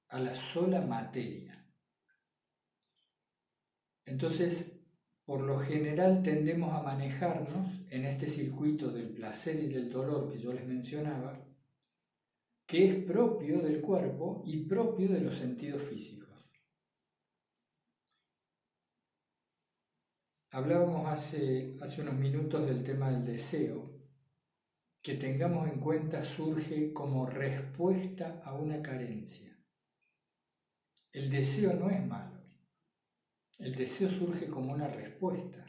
a 0.09 0.19
la 0.19 0.33
sola 0.33 0.81
materia. 0.81 1.63
Entonces, 4.05 4.72
por 5.25 5.41
lo 5.41 5.57
general 5.57 6.21
tendemos 6.21 6.73
a 6.73 6.81
manejarnos 6.81 7.85
en 7.89 8.05
este 8.05 8.27
circuito 8.27 8.91
del 8.91 9.09
placer 9.09 9.63
y 9.63 9.67
del 9.67 9.89
dolor 9.89 10.29
que 10.29 10.39
yo 10.39 10.51
les 10.51 10.65
mencionaba, 10.65 11.39
que 12.65 12.89
es 12.89 13.05
propio 13.05 13.61
del 13.61 13.81
cuerpo 13.81 14.43
y 14.45 14.65
propio 14.65 15.07
de 15.09 15.21
los 15.21 15.35
sentidos 15.35 15.81
físicos. 15.83 16.29
Hablábamos 20.51 21.07
hace, 21.07 21.75
hace 21.81 22.01
unos 22.01 22.15
minutos 22.15 22.65
del 22.65 22.83
tema 22.83 23.09
del 23.09 23.25
deseo, 23.25 23.91
que 25.01 25.15
tengamos 25.15 25.67
en 25.67 25.79
cuenta 25.79 26.23
surge 26.23 26.93
como 26.93 27.25
respuesta 27.25 28.41
a 28.43 28.53
una 28.53 28.81
carencia. 28.81 29.57
El 31.11 31.29
deseo 31.29 31.73
no 31.73 31.89
es 31.89 32.05
malo 32.05 32.32
el 33.57 33.75
deseo 33.75 34.09
surge 34.09 34.47
como 34.47 34.73
una 34.73 34.87
respuesta. 34.87 35.65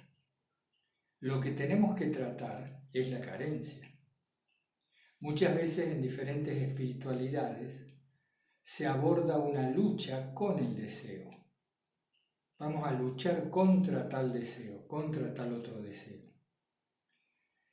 Lo 1.21 1.41
que 1.41 1.53
tenemos 1.53 1.99
que 1.99 2.07
tratar 2.07 2.87
es 2.93 3.11
la 3.11 3.21
carencia. 3.21 3.91
Muchas 5.21 5.55
veces 5.55 5.89
en 5.89 6.03
diferentes 6.03 6.61
espiritualidades 6.61 7.95
se 8.63 8.87
aborda 8.87 9.39
una 9.39 9.71
lucha 9.71 10.35
con 10.35 10.59
el 10.59 10.75
deseo. 10.75 11.31
Vamos 12.59 12.87
a 12.87 12.93
luchar 12.93 13.51
contra 13.51 14.09
tal 14.09 14.33
deseo, 14.33 14.87
contra 14.87 15.33
tal 15.35 15.55
otro 15.55 15.81
deseo. 15.83 16.23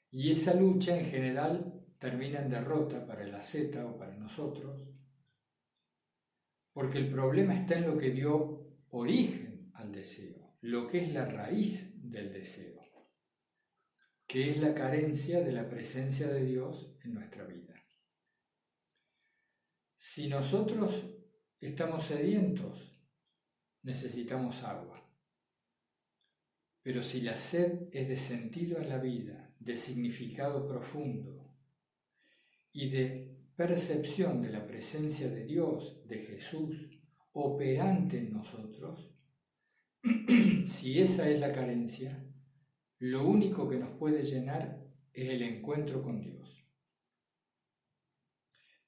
Y 0.09 0.31
esa 0.31 0.53
lucha 0.53 0.97
en 0.97 1.05
general 1.05 1.85
termina 1.97 2.41
en 2.41 2.49
derrota 2.49 3.05
para 3.05 3.23
el 3.23 3.33
asceta 3.33 3.85
o 3.85 3.97
para 3.97 4.15
nosotros, 4.17 4.87
porque 6.73 6.97
el 6.97 7.09
problema 7.09 7.53
está 7.53 7.77
en 7.77 7.87
lo 7.87 7.97
que 7.97 8.11
dio 8.11 8.65
origen 8.89 9.50
al 9.75 9.91
deseo, 9.91 10.57
lo 10.61 10.87
que 10.87 11.03
es 11.03 11.13
la 11.13 11.25
raíz 11.25 11.93
del 12.01 12.31
deseo, 12.31 12.81
que 14.27 14.49
es 14.49 14.57
la 14.57 14.73
carencia 14.73 15.41
de 15.41 15.51
la 15.51 15.69
presencia 15.69 16.27
de 16.27 16.45
Dios 16.45 16.97
en 17.03 17.13
nuestra 17.13 17.45
vida. 17.45 17.75
Si 19.97 20.27
nosotros 20.27 21.05
estamos 21.59 22.05
sedientos, 22.05 22.97
necesitamos 23.83 24.63
agua. 24.63 24.97
Pero 26.81 27.03
si 27.03 27.21
la 27.21 27.37
sed 27.37 27.89
es 27.91 28.07
de 28.07 28.17
sentido 28.17 28.79
en 28.79 28.89
la 28.89 28.97
vida, 28.97 29.53
de 29.59 29.77
significado 29.77 30.67
profundo 30.67 31.55
y 32.71 32.89
de 32.89 33.37
percepción 33.55 34.41
de 34.41 34.49
la 34.49 34.65
presencia 34.65 35.29
de 35.29 35.45
Dios, 35.45 36.01
de 36.07 36.17
Jesús, 36.19 36.89
operante 37.33 38.17
en 38.17 38.33
nosotros, 38.33 39.10
si 40.65 41.01
esa 41.01 41.29
es 41.29 41.39
la 41.39 41.51
carencia, 41.51 42.25
lo 42.99 43.25
único 43.25 43.69
que 43.69 43.77
nos 43.77 43.97
puede 43.97 44.23
llenar 44.23 44.83
es 45.13 45.29
el 45.29 45.41
encuentro 45.41 46.01
con 46.01 46.21
Dios. 46.21 46.65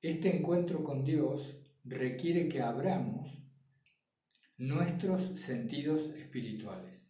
Este 0.01 0.36
encuentro 0.36 0.84
con 0.84 1.03
Dios 1.03 1.58
requiere 1.84 2.50
que 2.50 2.62
abramos 2.62 3.32
nuestros 4.58 5.39
sentidos 5.39 6.10
espirituales. 6.17 7.01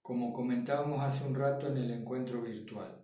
Como 0.00 0.32
comentábamos 0.32 1.00
hace 1.00 1.24
un 1.24 1.34
rato 1.34 1.68
en 1.68 1.78
el 1.78 1.90
encuentro 1.90 2.42
virtual, 2.42 3.02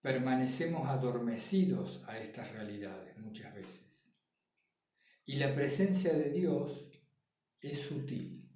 permanecemos 0.00 0.88
adormecidos 0.88 2.02
a 2.06 2.18
estas 2.18 2.52
realidades 2.52 3.18
muchas 3.18 3.54
veces. 3.54 3.84
Y 5.24 5.36
la 5.36 5.54
presencia 5.54 6.14
de 6.14 6.30
Dios 6.30 6.87
es 7.60 7.80
sutil. 7.80 8.48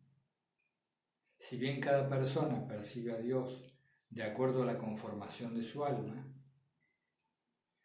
Si 1.39 1.59
bien 1.59 1.81
cada 1.81 2.09
persona 2.09 2.67
percibe 2.67 3.13
a 3.13 3.19
Dios 3.19 3.75
de 4.09 4.23
acuerdo 4.23 4.63
a 4.63 4.67
la 4.67 4.79
conformación 4.79 5.55
de 5.55 5.63
su 5.63 5.85
alma, 5.85 6.33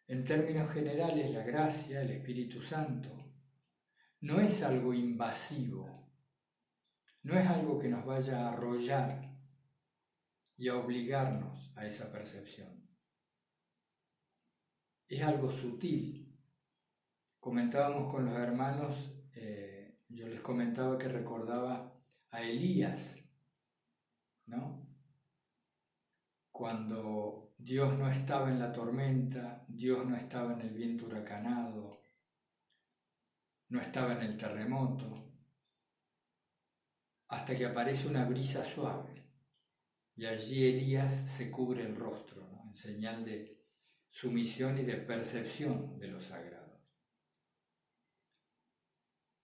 en 0.07 0.23
términos 0.23 0.71
generales 0.71 1.31
la 1.31 1.43
gracia, 1.43 2.01
el 2.01 2.11
Espíritu 2.11 2.61
Santo, 2.61 3.09
no 4.21 4.39
es 4.39 4.63
algo 4.63 4.93
invasivo, 4.93 6.11
no 7.23 7.37
es 7.37 7.47
algo 7.47 7.77
que 7.77 7.89
nos 7.89 8.05
vaya 8.05 8.45
a 8.45 8.53
arrollar 8.53 9.37
y 10.55 10.69
a 10.69 10.75
obligarnos 10.75 11.73
a 11.75 11.85
esa 11.85 12.11
percepción. 12.11 12.87
Es 15.07 15.21
algo 15.23 15.51
sutil. 15.51 16.37
Comentábamos 17.39 18.11
con 18.11 18.25
los 18.25 18.33
hermanos, 18.33 19.23
eh, 19.33 19.66
yo 20.09 20.27
les 20.27 20.41
comentaba 20.41 20.97
que 20.97 21.07
recordaba 21.07 21.93
a 22.31 22.41
Elías, 22.41 23.17
¿no? 24.45 24.87
Cuando 26.51 27.53
Dios 27.57 27.97
no 27.97 28.09
estaba 28.09 28.49
en 28.49 28.59
la 28.59 28.71
tormenta, 28.71 29.65
Dios 29.67 30.05
no 30.05 30.15
estaba 30.15 30.53
en 30.53 30.61
el 30.61 30.69
viento 30.69 31.05
huracanado, 31.05 32.01
no 33.69 33.81
estaba 33.81 34.13
en 34.13 34.21
el 34.21 34.37
terremoto, 34.37 35.27
hasta 37.27 37.57
que 37.57 37.65
aparece 37.65 38.07
una 38.07 38.25
brisa 38.25 38.63
suave. 38.63 39.25
Y 40.15 40.25
allí 40.25 40.65
Elías 40.65 41.13
se 41.13 41.51
cubre 41.51 41.83
el 41.83 41.95
rostro, 41.95 42.49
en 42.65 42.75
señal 42.75 43.23
de 43.23 43.57
sumisión 44.09 44.79
y 44.79 44.83
de 44.83 44.95
percepción 44.95 45.99
de 45.99 46.07
lo 46.07 46.19
sagrado. 46.19 46.56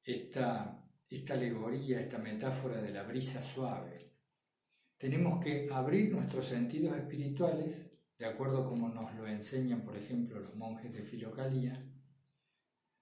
Esta, 0.03 0.85
esta 1.09 1.33
alegoría, 1.33 2.01
esta 2.01 2.17
metáfora 2.17 2.81
de 2.81 2.91
la 2.91 3.03
brisa 3.03 3.41
suave, 3.41 4.11
tenemos 4.97 5.43
que 5.43 5.69
abrir 5.71 6.11
nuestros 6.11 6.47
sentidos 6.47 6.97
espirituales, 6.97 7.89
de 8.17 8.25
acuerdo 8.25 8.67
como 8.67 8.89
nos 8.89 9.13
lo 9.15 9.27
enseñan, 9.27 9.83
por 9.83 9.95
ejemplo, 9.95 10.39
los 10.39 10.55
monjes 10.55 10.91
de 10.91 11.03
Filocalía, 11.03 11.85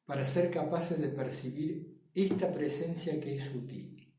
para 0.05 0.25
ser 0.25 0.51
capaces 0.51 0.99
de 0.99 1.09
percibir 1.09 2.09
esta 2.13 2.51
presencia 2.51 3.19
que 3.19 3.35
es 3.35 3.43
sutil. 3.43 4.13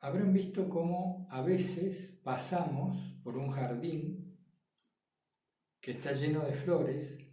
Habrán 0.00 0.32
visto 0.32 0.68
cómo 0.68 1.26
a 1.30 1.40
veces 1.42 2.20
pasamos 2.22 2.98
por 3.22 3.36
un 3.36 3.50
jardín 3.50 4.36
que 5.80 5.92
está 5.92 6.12
lleno 6.12 6.44
de 6.44 6.52
flores 6.52 7.23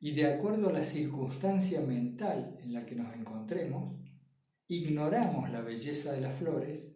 y 0.00 0.12
de 0.12 0.32
acuerdo 0.32 0.68
a 0.68 0.72
la 0.72 0.84
circunstancia 0.84 1.80
mental 1.80 2.58
en 2.62 2.72
la 2.72 2.86
que 2.86 2.94
nos 2.94 3.12
encontremos, 3.14 3.94
ignoramos 4.68 5.50
la 5.50 5.60
belleza 5.60 6.12
de 6.12 6.20
las 6.20 6.36
flores 6.36 6.88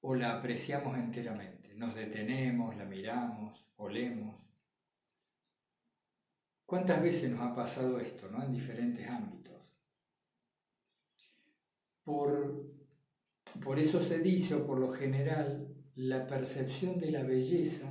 o 0.00 0.14
la 0.14 0.38
apreciamos 0.38 0.96
enteramente. 0.96 1.74
Nos 1.74 1.94
detenemos, 1.94 2.76
la 2.76 2.84
miramos, 2.84 3.64
olemos. 3.76 4.36
¿Cuántas 6.66 7.02
veces 7.02 7.30
nos 7.30 7.40
ha 7.40 7.54
pasado 7.54 8.00
esto 8.00 8.28
¿no? 8.28 8.42
en 8.42 8.52
diferentes 8.52 9.06
ámbitos? 9.08 9.60
Por, 12.02 12.72
por 13.62 13.78
eso 13.78 14.02
se 14.02 14.18
dice, 14.18 14.54
o 14.54 14.66
por 14.66 14.78
lo 14.78 14.90
general, 14.90 15.76
la 15.94 16.26
percepción 16.26 16.98
de 16.98 17.10
la 17.10 17.22
belleza 17.22 17.88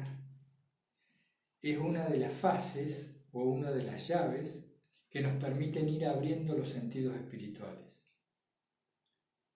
es 1.62 1.78
una 1.78 2.08
de 2.08 2.18
las 2.18 2.34
fases 2.34 3.19
o 3.32 3.44
una 3.44 3.72
de 3.72 3.84
las 3.84 4.08
llaves 4.08 4.64
que 5.10 5.22
nos 5.22 5.34
permiten 5.34 5.90
ir 5.90 6.06
abriendo 6.06 6.56
los 6.56 6.70
sentidos 6.70 7.16
espirituales. 7.16 7.90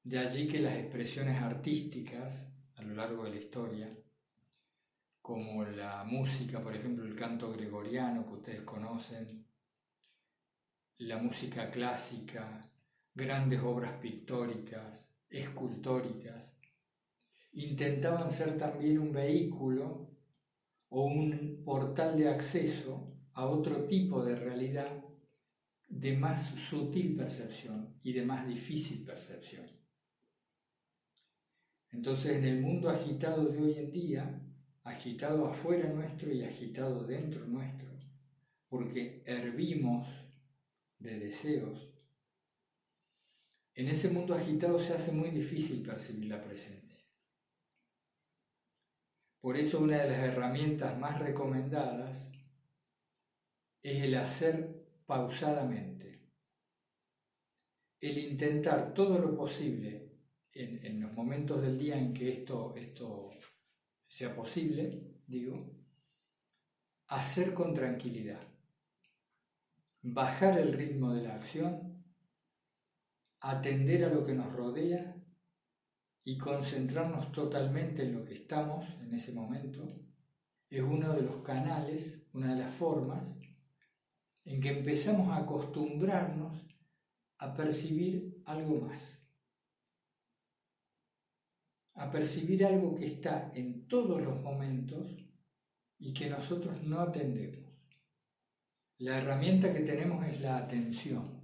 De 0.04 0.20
allí 0.20 0.48
que 0.48 0.60
las 0.60 0.76
expresiones 0.76 1.42
artísticas 1.42 2.48
a 2.76 2.82
lo 2.82 2.94
largo 2.94 3.24
de 3.24 3.30
la 3.30 3.38
historia 3.38 3.98
como 5.22 5.64
la 5.64 6.04
música, 6.04 6.62
por 6.62 6.76
ejemplo, 6.76 7.06
el 7.06 7.16
canto 7.16 7.54
gregoriano 7.54 8.26
que 8.26 8.34
ustedes 8.34 8.62
conocen, 8.64 9.46
la 10.98 11.18
música 11.18 11.72
clásica, 11.72 12.70
grandes 13.14 13.62
obras 13.62 13.94
pictóricas, 13.94 15.08
escultóricas, 15.30 16.54
intentaban 17.54 18.30
ser 18.32 18.58
también 18.58 19.00
un 19.00 19.14
vehículo 19.14 20.10
o 20.90 21.06
un 21.06 21.64
portal 21.64 22.18
de 22.18 22.28
acceso 22.28 23.13
a 23.34 23.46
otro 23.46 23.86
tipo 23.86 24.24
de 24.24 24.36
realidad 24.36 25.04
de 25.88 26.18
más 26.18 26.50
sutil 26.52 27.16
percepción 27.16 27.96
y 28.04 28.14
de 28.14 28.26
más 28.26 28.48
difícil 28.48 29.04
percepción. 29.06 29.66
Entonces, 31.92 32.38
en 32.38 32.46
el 32.46 32.62
mundo 32.62 32.90
agitado 32.90 33.46
de 33.46 33.60
hoy 33.60 33.74
en 33.78 33.92
día, 33.92 34.42
agitado 34.84 35.46
afuera 35.46 35.90
nuestro 35.90 36.32
y 36.32 36.44
agitado 36.44 37.04
dentro 37.04 37.46
nuestro, 37.46 37.90
porque 38.68 39.22
hervimos 39.26 40.08
de 40.98 41.20
deseos, 41.20 41.94
en 43.76 43.88
ese 43.88 44.10
mundo 44.10 44.36
agitado 44.36 44.80
se 44.80 44.94
hace 44.94 45.12
muy 45.12 45.30
difícil 45.30 45.82
percibir 45.84 46.30
la 46.30 46.44
presencia. 46.44 47.04
Por 49.42 49.58
eso 49.58 49.80
una 49.80 49.98
de 49.98 50.10
las 50.10 50.20
herramientas 50.20 50.98
más 50.98 51.20
recomendadas 51.20 52.33
es 53.84 54.02
el 54.02 54.16
hacer 54.16 54.82
pausadamente, 55.06 56.30
el 58.00 58.18
intentar 58.18 58.94
todo 58.94 59.20
lo 59.20 59.36
posible 59.36 60.10
en, 60.54 61.02
los 61.02 61.12
momentos 61.14 61.62
del 61.62 61.78
día 61.78 61.98
en 61.98 62.14
que 62.14 62.32
esto, 62.32 62.74
esto 62.76 63.30
sea 64.08 64.34
posible, 64.34 65.22
digo, 65.28 65.76
hacer 67.08 67.54
con 67.54 67.74
tranquilidad, 67.74 68.48
bajar 70.02 70.60
el 70.60 70.74
ritmo 70.74 71.14
de 71.14 71.24
la 71.24 71.36
acción, 71.36 72.06
atender 73.42 74.06
a 74.06 74.10
lo 74.10 74.24
que 74.24 74.34
nos 74.34 74.54
rodea 74.54 75.22
y 76.24 76.38
concentrarnos 76.38 77.34
totalmente 77.34 78.04
en 78.04 78.14
lo 78.14 78.24
que 78.24 78.36
estamos 78.36 78.88
en 79.02 79.14
ese 79.14 79.34
momento, 79.34 80.00
es 80.70 80.82
uno 80.82 81.14
de 81.14 81.24
los 81.24 81.44
canales, 81.44 82.26
una 82.32 82.56
de 82.56 82.62
las 82.62 82.74
formas 82.74 83.43
en 84.46 84.62
que 84.62 84.70
empezamos 84.70 85.30
a 85.30 85.38
acostumbrarnos 85.38 86.66
a 87.38 87.54
percibir 87.54 88.42
algo 88.46 88.82
más 88.82 89.24
a 91.96 92.10
percibir 92.10 92.66
algo 92.66 92.96
que 92.96 93.06
está 93.06 93.52
en 93.54 93.88
todos 93.88 94.22
los 94.22 94.42
momentos 94.42 95.16
y 96.00 96.14
que 96.14 96.30
nosotros 96.30 96.82
no 96.84 97.00
atendemos. 97.00 97.72
La 98.98 99.18
herramienta 99.18 99.74
que 99.74 99.82
tenemos 99.82 100.26
es 100.26 100.42
la 100.42 100.58
atención. 100.58 101.42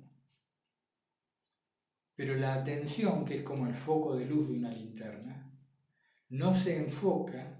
Pero 2.15 2.35
la 2.35 2.55
atención, 2.55 3.23
que 3.23 3.35
es 3.35 3.43
como 3.43 3.67
el 3.67 3.75
foco 3.75 4.15
de 4.15 4.25
luz 4.25 4.49
de 4.49 4.55
una 4.55 4.71
linterna, 4.71 5.53
no 6.29 6.53
se 6.53 6.77
enfoca 6.77 7.57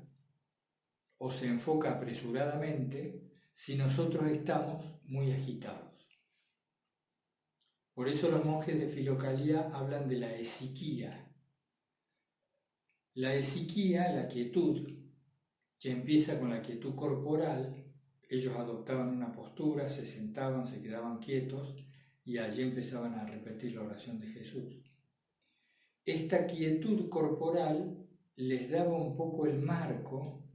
o 1.17 1.31
se 1.31 1.47
enfoca 1.47 1.91
apresuradamente 1.91 3.28
si 3.59 3.75
nosotros 3.75 4.25
estamos 4.29 4.85
muy 5.03 5.33
agitados. 5.33 5.93
Por 7.93 8.07
eso 8.07 8.31
los 8.31 8.45
monjes 8.45 8.79
de 8.79 8.87
Filocalía 8.87 9.69
hablan 9.73 10.07
de 10.07 10.15
la 10.15 10.33
esiquía. 10.33 11.29
La 13.15 13.35
esiquía, 13.35 14.13
la 14.13 14.29
quietud, 14.29 14.87
que 15.77 15.91
empieza 15.91 16.39
con 16.39 16.51
la 16.51 16.61
quietud 16.61 16.95
corporal, 16.95 17.85
ellos 18.29 18.55
adoptaban 18.55 19.09
una 19.09 19.33
postura, 19.33 19.89
se 19.89 20.05
sentaban, 20.05 20.65
se 20.65 20.81
quedaban 20.81 21.19
quietos 21.19 21.75
y 22.23 22.37
allí 22.37 22.61
empezaban 22.61 23.15
a 23.15 23.25
repetir 23.25 23.75
la 23.75 23.81
oración 23.81 24.21
de 24.21 24.27
Jesús. 24.27 24.81
Esta 26.05 26.47
quietud 26.47 27.09
corporal 27.09 28.07
les 28.37 28.71
daba 28.71 28.95
un 28.95 29.17
poco 29.17 29.47
el 29.47 29.59
marco 29.59 30.48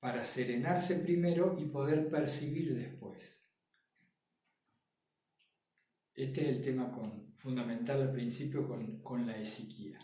para 0.00 0.24
serenarse 0.24 0.96
primero 0.96 1.56
y 1.60 1.66
poder 1.66 2.08
percibir 2.08 2.74
después. 2.74 3.18
Este 6.14 6.42
es 6.42 6.48
el 6.48 6.62
tema 6.62 6.90
fundamental 7.36 8.00
al 8.02 8.12
principio 8.12 8.66
con, 8.66 9.26
la 9.26 9.38
esiquía. 9.38 9.98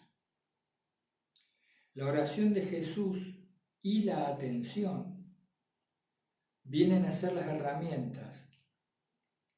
La 1.95 2.07
oración 2.07 2.53
de 2.53 2.63
Jesús 2.63 3.39
y 3.81 4.03
la 4.03 4.29
atención 4.29 5.35
vienen 6.63 7.07
a 7.07 7.13
ser 7.13 7.33
las 7.33 7.49
herramientas 7.49 8.47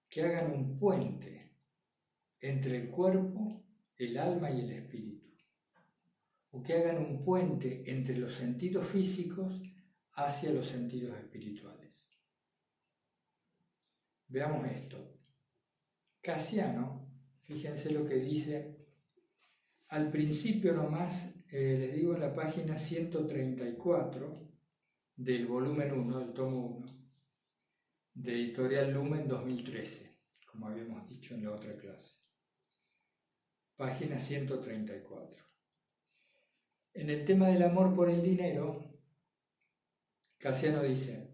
que 0.09 0.23
hagan 0.23 0.53
un 0.53 0.79
puente 0.79 1.53
entre 2.41 2.77
el 2.77 2.91
cuerpo, 2.91 3.65
el 3.97 4.17
alma 4.19 4.51
y 4.51 4.61
el 4.61 4.71
espíritu 4.71 5.29
o 6.51 6.63
que 6.63 6.75
hagan 6.75 6.99
un 6.99 7.25
puente 7.25 7.83
entre 7.91 8.17
los 8.17 8.33
sentidos 8.33 8.87
físicos 8.87 9.61
hacia 10.19 10.51
los 10.53 10.67
sentidos 10.67 11.17
espirituales. 11.17 11.93
Veamos 14.27 14.67
esto. 14.67 15.17
Casiano, 16.21 17.09
fíjense 17.43 17.93
lo 17.93 18.05
que 18.05 18.17
dice 18.17 18.77
al 19.89 20.11
principio 20.11 20.75
nomás, 20.75 21.35
eh, 21.51 21.77
les 21.79 21.95
digo 21.95 22.15
en 22.15 22.21
la 22.21 22.35
página 22.35 22.77
134 22.77 24.47
del 25.17 25.47
volumen 25.47 25.93
1, 25.93 26.19
del 26.19 26.33
tomo 26.35 26.67
1, 26.67 27.11
de 28.13 28.33
Editorial 28.33 28.93
Lumen 28.93 29.27
2013, 29.27 30.19
como 30.47 30.67
habíamos 30.67 31.09
dicho 31.09 31.35
en 31.35 31.45
la 31.45 31.53
otra 31.53 31.75
clase. 31.77 32.17
Página 33.77 34.19
134. 34.19 35.45
En 36.95 37.09
el 37.09 37.25
tema 37.25 37.49
del 37.49 37.63
amor 37.63 37.95
por 37.95 38.11
el 38.11 38.21
dinero, 38.21 38.88
Casiano 40.39 40.83
dice, 40.85 41.29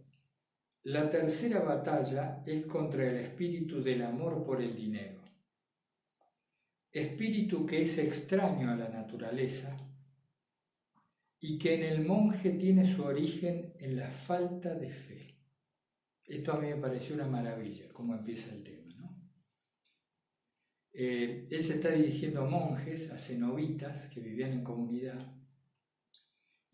la 0.85 1.11
tercera 1.11 1.61
batalla 1.61 2.43
es 2.47 2.65
contra 2.67 3.09
el 3.09 3.17
espíritu 3.17 3.83
del 3.83 4.03
amor 4.03 4.45
por 4.45 4.63
el 4.63 4.75
dinero, 4.75 5.21
espíritu 6.91 7.67
que 7.67 7.83
es 7.83 7.99
extraño 7.99 8.71
a 8.71 8.77
la 8.77 8.89
naturaleza 8.89 9.77
y 11.39 11.59
que 11.59 11.75
en 11.75 11.83
el 11.83 12.05
monje 12.05 12.51
tiene 12.51 12.87
su 12.87 13.05
origen 13.05 13.75
en 13.79 13.97
la 13.97 14.11
falta 14.11 14.75
de 14.75 14.91
fe. 14.91 15.39
Esto 16.25 16.55
a 16.55 16.59
mí 16.59 16.69
me 16.69 16.77
pareció 16.77 17.15
una 17.15 17.27
maravilla, 17.27 17.89
cómo 17.93 18.15
empieza 18.15 18.55
el 18.55 18.63
tema. 18.63 18.85
Eh, 20.97 21.49
él 21.51 21.65
se 21.65 21.75
está 21.75 21.91
dirigiendo 21.91 22.43
a 22.43 22.49
monjes, 22.49 23.11
a 23.11 23.19
cenobitas 23.19 24.07
que 24.07 24.21
vivían 24.21 24.53
en 24.53 24.65
comunidad, 24.65 25.34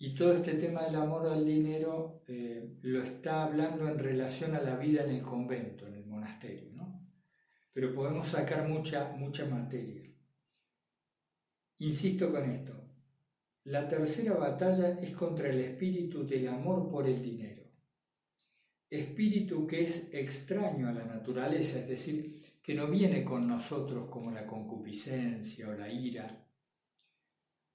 y 0.02 0.14
todo 0.14 0.32
este 0.32 0.54
tema 0.54 0.84
del 0.84 0.96
amor 0.96 1.28
al 1.28 1.44
dinero 1.44 2.22
eh, 2.26 2.78
lo 2.80 3.02
está 3.02 3.44
hablando 3.44 3.86
en 3.86 3.98
relación 3.98 4.54
a 4.54 4.62
la 4.62 4.76
vida 4.76 5.04
en 5.04 5.10
el 5.10 5.22
convento, 5.22 5.86
en 5.86 5.94
el 5.94 6.06
monasterio, 6.06 6.72
¿no? 6.72 7.06
Pero 7.70 7.94
podemos 7.94 8.28
sacar 8.28 8.66
mucha, 8.66 9.12
mucha 9.12 9.44
materia. 9.44 10.10
Insisto 11.80 12.32
con 12.32 12.50
esto. 12.50 12.82
La 13.64 13.86
tercera 13.86 14.32
batalla 14.32 14.98
es 14.98 15.14
contra 15.14 15.50
el 15.50 15.60
espíritu 15.60 16.26
del 16.26 16.48
amor 16.48 16.90
por 16.90 17.06
el 17.06 17.22
dinero. 17.22 17.64
Espíritu 18.88 19.66
que 19.66 19.82
es 19.82 20.14
extraño 20.14 20.88
a 20.88 20.92
la 20.92 21.04
naturaleza, 21.04 21.78
es 21.78 21.88
decir, 21.88 22.42
que 22.62 22.74
no 22.74 22.86
viene 22.86 23.22
con 23.22 23.46
nosotros 23.46 24.08
como 24.08 24.30
la 24.30 24.46
concupiscencia 24.46 25.68
o 25.68 25.74
la 25.74 25.92
ira, 25.92 26.49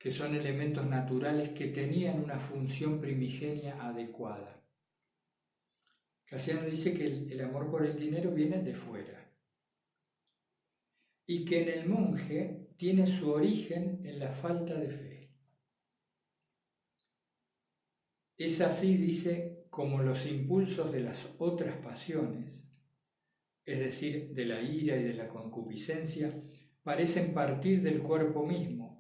que 0.06 0.12
son 0.12 0.36
elementos 0.36 0.86
naturales 0.86 1.50
que 1.58 1.70
tenían 1.70 2.24
una 2.24 2.38
función 2.38 3.02
primigenia 3.02 3.84
adecuada. 3.88 4.64
Casiano 6.26 6.62
dice 6.62 6.94
que 6.94 7.08
el, 7.08 7.42
amor 7.42 7.72
por 7.72 7.84
el 7.84 7.98
dinero 7.98 8.30
viene 8.30 8.62
de 8.62 8.76
fuera 8.76 9.36
y 11.26 11.44
que 11.44 11.64
en 11.64 11.70
el 11.70 11.90
monje 11.90 12.70
tiene 12.78 13.08
su 13.08 13.32
origen 13.32 14.06
en 14.06 14.20
la 14.20 14.32
falta 14.32 14.76
de 14.76 14.92
fe. 14.92 15.34
Es 18.38 18.62
así, 18.62 18.98
dice, 18.98 19.66
como 19.72 20.04
los 20.04 20.28
impulsos 20.28 20.92
de 20.92 21.00
las 21.00 21.34
otras 21.40 21.78
pasiones, 21.78 22.62
es 23.66 23.80
decir, 23.80 24.36
de 24.36 24.46
la 24.46 24.62
ira 24.62 24.98
y 24.98 25.04
de 25.04 25.16
la 25.16 25.28
concupiscencia, 25.28 26.44
parecen 26.84 27.34
partir 27.34 27.82
del 27.82 28.04
cuerpo 28.04 28.46
mismo 28.46 28.95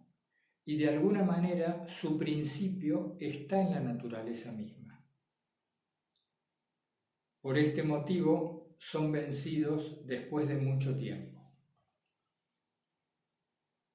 y 0.66 0.78
de 0.78 0.90
alguna 0.90 1.24
manera 1.24 1.88
su 1.88 2.18
principio 2.18 3.16
está 3.20 3.62
en 3.62 3.72
la 3.72 3.80
naturaleza 3.80 4.52
misma. 4.52 5.06
Por 7.40 7.60
este 7.60 7.84
motivo 7.84 8.76
son 8.80 9.12
vencidos 9.12 10.06
después 10.06 10.48
de 10.48 10.58
mucho 10.58 10.98
tiempo. 10.98 11.36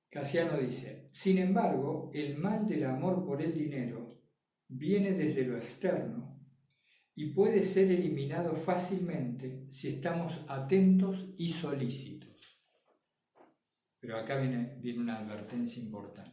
Casiano 0.09 0.59
dice, 0.59 1.09
sin 1.12 1.38
embargo, 1.38 2.11
el 2.14 2.38
mal 2.38 2.66
del 2.66 2.85
amor 2.85 3.24
por 3.24 3.42
el 3.42 3.52
dinero 3.52 4.22
viene 4.68 5.12
desde 5.12 5.44
lo 5.44 5.56
externo 5.56 6.40
y 7.14 7.26
puede 7.33 7.64
ser 7.64 7.90
eliminado 7.90 8.54
fácilmente 8.54 9.66
si 9.70 9.88
estamos 9.88 10.44
atentos 10.48 11.33
y 11.37 11.48
solícitos. 11.48 12.61
Pero 13.98 14.16
acá 14.16 14.37
viene, 14.37 14.78
viene 14.80 15.00
una 15.00 15.18
advertencia 15.18 15.83
importante. 15.83 16.30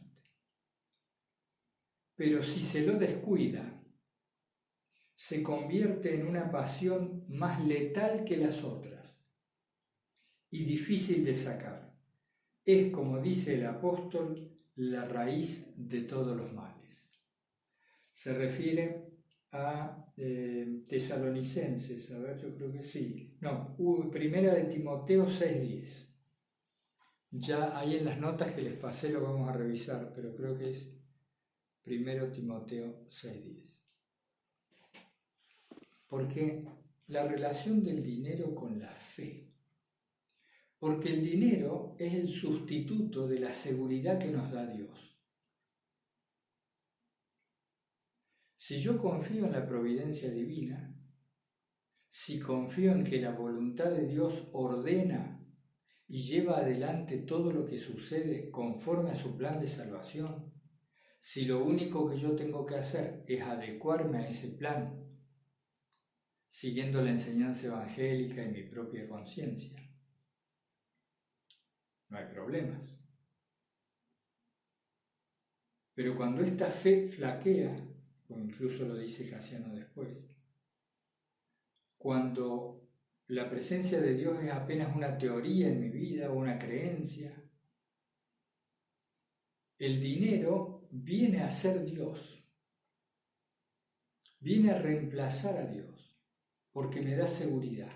Pero 2.18 2.42
si 2.42 2.64
se 2.64 2.84
lo 2.84 2.98
descuida, 2.98 3.80
se 5.14 5.40
convierte 5.40 6.16
en 6.16 6.26
una 6.26 6.50
pasión 6.50 7.24
más 7.28 7.64
letal 7.64 8.24
que 8.24 8.36
las 8.36 8.64
otras 8.64 9.22
y 10.50 10.64
difícil 10.64 11.24
de 11.24 11.36
sacar. 11.36 11.96
Es, 12.64 12.90
como 12.90 13.20
dice 13.20 13.54
el 13.54 13.66
apóstol, 13.66 14.50
la 14.74 15.04
raíz 15.04 15.72
de 15.76 16.00
todos 16.00 16.36
los 16.36 16.52
males. 16.52 17.08
Se 18.12 18.34
refiere 18.34 19.12
a 19.52 20.12
eh, 20.16 20.86
tesalonicenses, 20.88 22.10
a 22.10 22.18
ver, 22.18 22.36
yo 22.36 22.52
creo 22.52 22.72
que 22.72 22.82
sí. 22.82 23.38
No, 23.40 23.76
primera 24.10 24.56
de 24.56 24.64
Timoteo 24.64 25.24
6.10. 25.24 26.08
Ya 27.30 27.78
ahí 27.78 27.94
en 27.94 28.06
las 28.06 28.18
notas 28.18 28.50
que 28.50 28.62
les 28.62 28.74
pasé 28.74 29.10
lo 29.10 29.22
vamos 29.22 29.48
a 29.48 29.52
revisar, 29.52 30.12
pero 30.12 30.34
creo 30.34 30.58
que 30.58 30.70
es 30.70 30.97
Primero 31.88 32.30
Timoteo 32.30 33.06
6:10. 33.08 33.64
Porque 36.06 36.68
la 37.06 37.26
relación 37.26 37.82
del 37.82 38.04
dinero 38.04 38.54
con 38.54 38.78
la 38.78 38.94
fe. 38.94 39.54
Porque 40.78 41.14
el 41.14 41.24
dinero 41.24 41.96
es 41.98 42.12
el 42.12 42.28
sustituto 42.28 43.26
de 43.26 43.40
la 43.40 43.54
seguridad 43.54 44.18
que 44.18 44.28
nos 44.28 44.52
da 44.52 44.66
Dios. 44.66 45.18
Si 48.54 48.82
yo 48.82 49.00
confío 49.00 49.46
en 49.46 49.52
la 49.52 49.66
providencia 49.66 50.30
divina, 50.30 50.94
si 52.10 52.38
confío 52.38 52.92
en 52.92 53.02
que 53.02 53.18
la 53.18 53.30
voluntad 53.30 53.90
de 53.92 54.06
Dios 54.06 54.50
ordena 54.52 55.42
y 56.06 56.18
lleva 56.18 56.58
adelante 56.58 57.16
todo 57.16 57.50
lo 57.50 57.64
que 57.64 57.78
sucede 57.78 58.50
conforme 58.50 59.12
a 59.12 59.16
su 59.16 59.38
plan 59.38 59.58
de 59.58 59.68
salvación, 59.68 60.57
si 61.28 61.44
lo 61.44 61.62
único 61.62 62.08
que 62.08 62.16
yo 62.16 62.34
tengo 62.34 62.64
que 62.64 62.76
hacer 62.76 63.22
es 63.28 63.42
adecuarme 63.42 64.16
a 64.16 64.28
ese 64.30 64.48
plan, 64.48 65.06
siguiendo 66.48 67.02
la 67.02 67.10
enseñanza 67.10 67.66
evangélica 67.66 68.42
y 68.42 68.48
mi 68.48 68.62
propia 68.62 69.06
conciencia, 69.06 69.78
no 72.08 72.16
hay 72.16 72.32
problemas. 72.32 72.98
Pero 75.92 76.16
cuando 76.16 76.42
esta 76.42 76.70
fe 76.70 77.06
flaquea, 77.08 77.76
como 78.26 78.42
incluso 78.42 78.88
lo 78.88 78.96
dice 78.96 79.28
Casiano 79.28 79.74
después, 79.74 80.08
cuando 81.98 82.88
la 83.26 83.50
presencia 83.50 84.00
de 84.00 84.14
Dios 84.14 84.42
es 84.42 84.50
apenas 84.50 84.96
una 84.96 85.18
teoría 85.18 85.68
en 85.68 85.78
mi 85.78 85.90
vida 85.90 86.30
o 86.30 86.38
una 86.38 86.58
creencia, 86.58 87.44
el 89.76 90.00
dinero 90.00 90.77
viene 90.90 91.42
a 91.42 91.50
ser 91.50 91.84
Dios, 91.84 92.44
viene 94.40 94.70
a 94.70 94.78
reemplazar 94.78 95.56
a 95.58 95.66
Dios, 95.66 96.18
porque 96.72 97.00
me 97.00 97.16
da 97.16 97.28
seguridad, 97.28 97.92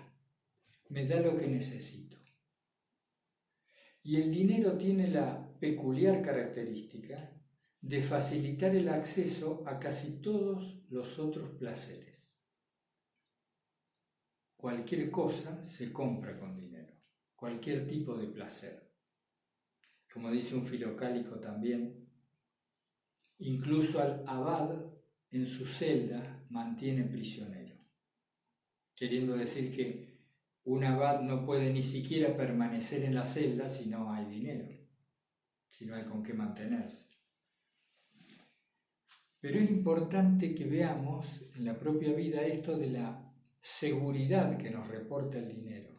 me 0.89 1.05
da 1.05 1.19
lo 1.21 1.37
que 1.37 1.47
necesito. 1.47 2.17
Y 4.03 4.17
el 4.17 4.31
dinero 4.31 4.77
tiene 4.77 5.07
la 5.07 5.57
peculiar 5.59 6.21
característica 6.21 7.33
de 7.79 8.03
facilitar 8.03 8.75
el 8.75 8.89
acceso 8.89 9.63
a 9.65 9.79
casi 9.79 10.21
todos 10.21 10.83
los 10.89 11.19
otros 11.19 11.51
placeres. 11.57 12.17
Cualquier 14.55 15.09
cosa 15.09 15.65
se 15.65 15.91
compra 15.91 16.37
con 16.39 16.55
dinero, 16.55 16.93
cualquier 17.35 17.87
tipo 17.87 18.15
de 18.15 18.27
placer. 18.27 18.89
Como 20.13 20.31
dice 20.31 20.55
un 20.55 20.65
filocálico 20.65 21.39
también, 21.39 22.02
incluso 23.39 24.01
al 24.01 24.23
abad 24.27 24.75
en 25.31 25.45
su 25.45 25.65
celda 25.65 26.45
mantiene 26.49 27.03
prisionero, 27.03 27.75
queriendo 28.95 29.35
decir 29.35 29.75
que 29.75 30.13
un 30.65 30.83
abad 30.83 31.21
no 31.21 31.45
puede 31.45 31.73
ni 31.73 31.83
siquiera 31.83 32.37
permanecer 32.37 33.03
en 33.03 33.15
la 33.15 33.25
celda 33.25 33.67
si 33.67 33.89
no 33.89 34.13
hay 34.13 34.25
dinero, 34.25 34.67
si 35.69 35.85
no 35.85 35.95
hay 35.95 36.03
con 36.03 36.23
qué 36.23 36.33
mantenerse. 36.33 37.13
Pero 39.39 39.59
es 39.59 39.69
importante 39.69 40.55
que 40.55 40.63
veamos 40.63 41.27
en 41.57 41.65
la 41.65 41.77
propia 41.77 42.13
vida 42.13 42.43
esto 42.43 42.77
de 42.77 42.91
la 42.91 43.33
seguridad 43.59 44.57
que 44.57 44.71
nos 44.71 44.87
reporta 44.87 45.37
el 45.39 45.49
dinero. 45.49 45.89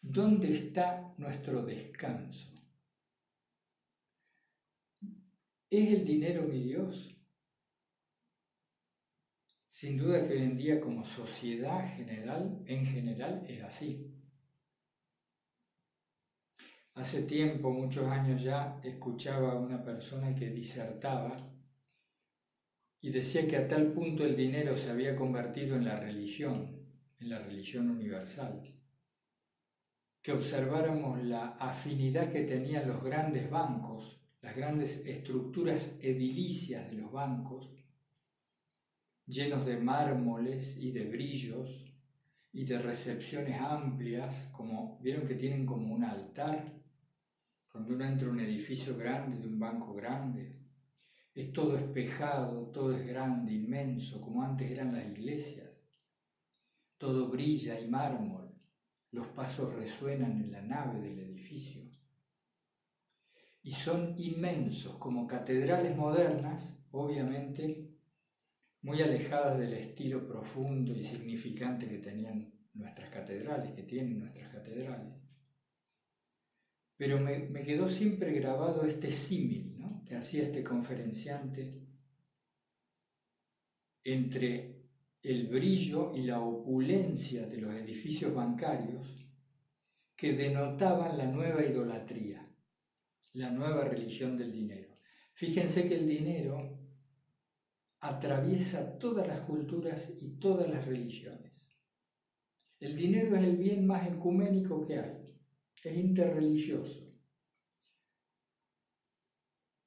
¿Dónde 0.00 0.52
está 0.52 1.12
nuestro 1.18 1.62
descanso? 1.62 2.55
¿Es 5.68 5.92
el 5.92 6.04
dinero 6.04 6.42
mi 6.42 6.60
Dios? 6.62 7.12
Sin 9.68 9.98
duda 9.98 10.22
que 10.22 10.34
hoy 10.34 10.42
en 10.42 10.56
día 10.56 10.80
como 10.80 11.04
sociedad 11.04 11.84
general, 11.96 12.62
en 12.66 12.86
general, 12.86 13.44
es 13.48 13.62
así. 13.64 14.16
Hace 16.94 17.24
tiempo, 17.24 17.70
muchos 17.70 18.06
años 18.06 18.42
ya, 18.42 18.80
escuchaba 18.84 19.52
a 19.52 19.58
una 19.58 19.84
persona 19.84 20.34
que 20.34 20.50
disertaba 20.50 21.52
y 23.00 23.10
decía 23.10 23.46
que 23.46 23.56
a 23.56 23.68
tal 23.68 23.92
punto 23.92 24.24
el 24.24 24.36
dinero 24.36 24.76
se 24.76 24.90
había 24.90 25.16
convertido 25.16 25.76
en 25.76 25.84
la 25.84 25.98
religión, 25.98 26.86
en 27.18 27.28
la 27.28 27.40
religión 27.40 27.90
universal, 27.90 28.72
que 30.22 30.32
observáramos 30.32 31.22
la 31.24 31.48
afinidad 31.56 32.32
que 32.32 32.44
tenían 32.44 32.88
los 32.88 33.02
grandes 33.02 33.50
bancos, 33.50 34.25
las 34.46 34.54
grandes 34.54 35.04
estructuras 35.04 35.98
edilicias 36.00 36.88
de 36.88 36.98
los 36.98 37.10
bancos, 37.10 37.68
llenos 39.26 39.66
de 39.66 39.76
mármoles 39.76 40.78
y 40.80 40.92
de 40.92 41.04
brillos 41.06 41.92
y 42.52 42.64
de 42.64 42.78
recepciones 42.78 43.60
amplias, 43.60 44.48
como 44.52 45.00
vieron 45.02 45.26
que 45.26 45.34
tienen 45.34 45.66
como 45.66 45.92
un 45.92 46.04
altar, 46.04 46.80
cuando 47.66 47.94
uno 47.96 48.04
entra 48.04 48.28
a 48.28 48.30
un 48.30 48.38
edificio 48.38 48.96
grande, 48.96 49.40
de 49.40 49.48
un 49.48 49.58
banco 49.58 49.92
grande, 49.94 50.60
es 51.34 51.52
todo 51.52 51.76
espejado, 51.76 52.68
todo 52.68 52.96
es 52.96 53.04
grande, 53.04 53.52
inmenso, 53.52 54.20
como 54.20 54.44
antes 54.44 54.70
eran 54.70 54.92
las 54.92 55.06
iglesias. 55.06 55.72
Todo 56.98 57.30
brilla 57.30 57.80
y 57.80 57.88
mármol, 57.88 58.54
los 59.10 59.26
pasos 59.26 59.74
resuenan 59.74 60.40
en 60.40 60.52
la 60.52 60.62
nave 60.62 61.00
del 61.00 61.18
edificio. 61.18 61.85
Y 63.66 63.72
son 63.72 64.14
inmensos, 64.16 64.94
como 64.96 65.26
catedrales 65.26 65.96
modernas, 65.96 66.78
obviamente, 66.92 67.90
muy 68.82 69.02
alejadas 69.02 69.58
del 69.58 69.72
estilo 69.72 70.24
profundo 70.24 70.94
y 70.94 71.02
significante 71.02 71.88
que 71.88 71.98
tenían 71.98 72.54
nuestras 72.74 73.10
catedrales, 73.10 73.72
que 73.72 73.82
tienen 73.82 74.20
nuestras 74.20 74.52
catedrales. 74.52 75.14
Pero 76.96 77.18
me, 77.18 77.48
quedó 77.64 77.88
siempre 77.88 78.34
grabado 78.34 78.84
este 78.84 79.10
símil 79.10 79.76
que 80.04 80.14
hacía 80.14 80.44
este 80.44 80.62
conferenciante 80.62 81.82
entre 84.04 84.84
el 85.22 85.48
brillo 85.48 86.14
y 86.14 86.22
la 86.22 86.38
opulencia 86.38 87.48
de 87.48 87.56
los 87.56 87.74
edificios 87.74 88.32
bancarios 88.32 89.26
que 90.14 90.34
denotaban 90.34 91.18
la 91.18 91.26
nueva 91.26 91.64
idolatría, 91.64 92.45
la 93.34 93.50
nueva 93.50 93.84
religión 93.84 94.36
del 94.36 94.52
dinero. 94.52 94.98
Fíjense 95.32 95.86
que 95.88 95.96
el 95.96 96.08
dinero 96.08 96.78
atraviesa 98.00 98.98
todas 98.98 99.26
las 99.26 99.40
culturas 99.40 100.12
y 100.20 100.38
todas 100.38 100.68
las 100.68 100.86
religiones. 100.86 101.68
El 102.78 102.96
dinero 102.96 103.36
es 103.36 103.44
el 103.44 103.56
bien 103.56 103.86
más 103.86 104.06
ecuménico 104.06 104.86
que 104.86 104.98
hay, 104.98 105.34
es 105.82 105.96
interreligioso. 105.96 107.06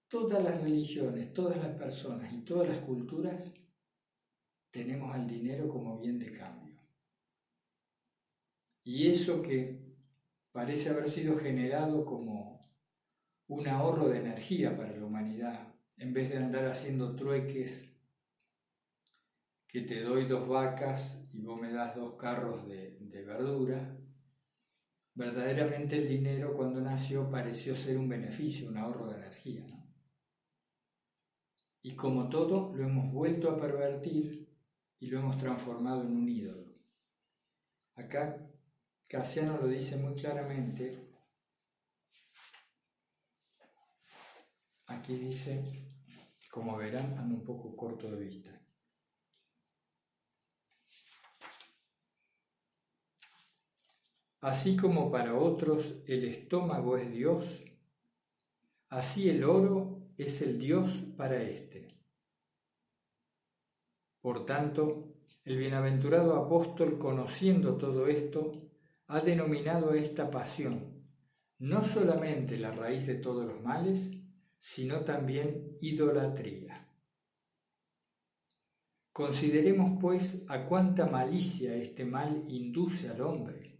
Todas 0.07 0.43
las 0.43 0.61
religiones, 0.61 1.33
todas 1.33 1.57
las 1.57 1.75
personas 1.75 2.33
y 2.33 2.43
todas 2.43 2.67
las 2.67 2.79
culturas 2.79 3.53
tenemos 4.71 5.13
al 5.13 5.27
dinero 5.27 5.69
como 5.69 5.99
bien 5.99 6.17
de 6.17 6.31
cambio. 6.31 6.75
Y 8.83 9.07
eso 9.07 9.41
que 9.41 9.95
parece 10.51 10.89
haber 10.89 11.09
sido 11.11 11.35
generado 11.37 12.05
como 12.05 12.58
un 13.49 13.67
ahorro 13.67 14.09
de 14.09 14.19
energía 14.19 14.75
para 14.77 14.95
la 14.95 15.05
humanidad, 15.05 15.73
en 15.97 16.13
vez 16.13 16.29
de 16.29 16.37
andar 16.37 16.65
haciendo 16.65 17.15
trueques 17.15 17.93
que 19.67 19.81
te 19.81 20.01
doy 20.01 20.25
dos 20.25 20.47
vacas 20.47 21.27
y 21.33 21.41
vos 21.41 21.59
me 21.59 21.71
das 21.71 21.95
dos 21.95 22.15
carros 22.15 22.67
de, 22.67 22.97
de 23.01 23.23
verdura, 23.23 23.99
verdaderamente 25.13 25.97
el 25.97 26.07
dinero 26.07 26.55
cuando 26.55 26.79
nació 26.79 27.29
pareció 27.29 27.75
ser 27.75 27.97
un 27.97 28.07
beneficio, 28.07 28.69
un 28.69 28.77
ahorro 28.77 29.09
de 29.09 29.17
energía. 29.17 29.65
Y 31.81 31.95
como 31.95 32.29
todo, 32.29 32.73
lo 32.75 32.83
hemos 32.83 33.11
vuelto 33.11 33.49
a 33.49 33.59
pervertir 33.59 34.47
y 34.99 35.07
lo 35.07 35.19
hemos 35.19 35.37
transformado 35.37 36.01
en 36.03 36.11
un 36.11 36.29
ídolo. 36.29 36.73
Acá 37.95 38.49
Casiano 39.07 39.57
lo 39.57 39.67
dice 39.67 39.97
muy 39.97 40.13
claramente. 40.13 41.08
Aquí 45.09 45.17
dice, 45.17 45.63
como 46.51 46.77
verán, 46.77 47.17
ando 47.17 47.33
un 47.33 47.43
poco 47.43 47.75
corto 47.75 48.11
de 48.11 48.25
vista. 48.25 48.61
Así 54.41 54.77
como 54.77 55.09
para 55.09 55.33
otros 55.33 56.03
el 56.05 56.25
estómago 56.25 56.95
es 56.95 57.11
Dios, 57.11 57.63
así 58.89 59.31
el 59.31 59.43
oro 59.45 60.11
es 60.15 60.43
el 60.43 60.59
Dios 60.59 60.91
para 61.17 61.41
éste. 61.41 61.87
Por 64.21 64.45
tanto, 64.45 65.15
el 65.43 65.57
bienaventurado 65.57 66.35
apóstol, 66.35 66.99
conociendo 66.99 67.77
todo 67.77 68.05
esto, 68.05 68.51
ha 69.07 69.21
denominado 69.21 69.95
esta 69.95 70.29
pasión 70.29 70.99
no 71.57 71.83
solamente 71.83 72.57
la 72.57 72.71
raíz 72.71 73.07
de 73.07 73.15
todos 73.15 73.45
los 73.45 73.61
males, 73.61 74.18
sino 74.59 75.01
también 75.01 75.77
idolatría. 75.81 76.87
Consideremos 79.11 79.99
pues 79.99 80.45
a 80.47 80.65
cuánta 80.65 81.05
malicia 81.05 81.75
este 81.75 82.05
mal 82.05 82.45
induce 82.47 83.09
al 83.09 83.21
hombre, 83.21 83.79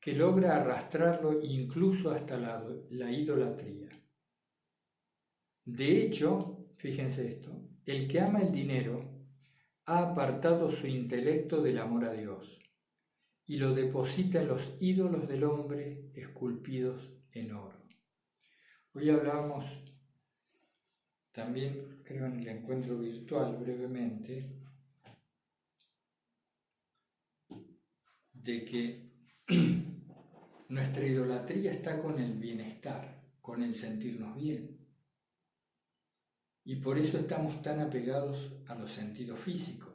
que 0.00 0.14
logra 0.14 0.56
arrastrarlo 0.56 1.42
incluso 1.42 2.10
hasta 2.10 2.38
la, 2.38 2.64
la 2.90 3.10
idolatría. 3.10 3.90
De 5.64 6.02
hecho, 6.02 6.72
fíjense 6.76 7.26
esto, 7.26 7.68
el 7.84 8.08
que 8.08 8.20
ama 8.20 8.40
el 8.40 8.52
dinero 8.52 9.12
ha 9.84 10.10
apartado 10.10 10.70
su 10.70 10.86
intelecto 10.86 11.62
del 11.62 11.78
amor 11.78 12.04
a 12.04 12.12
Dios 12.12 12.58
y 13.44 13.56
lo 13.56 13.74
deposita 13.74 14.40
en 14.40 14.48
los 14.48 14.76
ídolos 14.80 15.28
del 15.28 15.44
hombre 15.44 16.10
esculpidos 16.14 17.12
en 17.32 17.52
oro. 17.52 17.81
Hoy 18.94 19.08
hablamos 19.08 19.64
también, 21.32 22.02
creo 22.04 22.26
en 22.26 22.40
el 22.40 22.48
encuentro 22.48 22.98
virtual 22.98 23.56
brevemente, 23.56 24.52
de 28.34 28.64
que 28.66 29.12
nuestra 30.68 31.06
idolatría 31.06 31.72
está 31.72 32.02
con 32.02 32.18
el 32.18 32.34
bienestar, 32.34 33.32
con 33.40 33.62
el 33.62 33.74
sentirnos 33.74 34.36
bien. 34.36 34.78
Y 36.64 36.76
por 36.76 36.98
eso 36.98 37.16
estamos 37.16 37.62
tan 37.62 37.80
apegados 37.80 38.52
a 38.68 38.74
los 38.74 38.92
sentidos 38.92 39.40
físicos. 39.40 39.88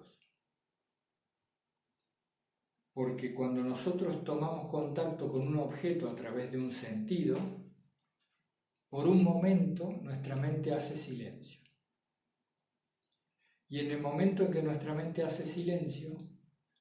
Porque 2.94 3.36
cuando 3.36 3.62
nosotros 3.62 4.24
tomamos 4.24 4.72
contacto 4.72 5.32
con 5.32 5.48
un 5.48 5.58
objeto 5.58 6.10
a 6.10 6.16
través 6.16 6.52
de 6.52 6.58
un 6.58 6.74
sentido, 6.74 7.67
por 8.90 9.08
un 9.08 9.24
momento 9.24 9.92
nuestra 10.02 10.36
mente 10.36 10.74
hace 10.74 10.98
silencio. 10.98 11.62
Y 13.70 13.80
en 13.80 13.92
el 13.92 14.02
momento 14.02 14.44
en 14.44 14.52
que 14.52 14.64
nuestra 14.64 14.94
mente 14.94 15.24
hace 15.24 15.46
silencio, 15.46 16.18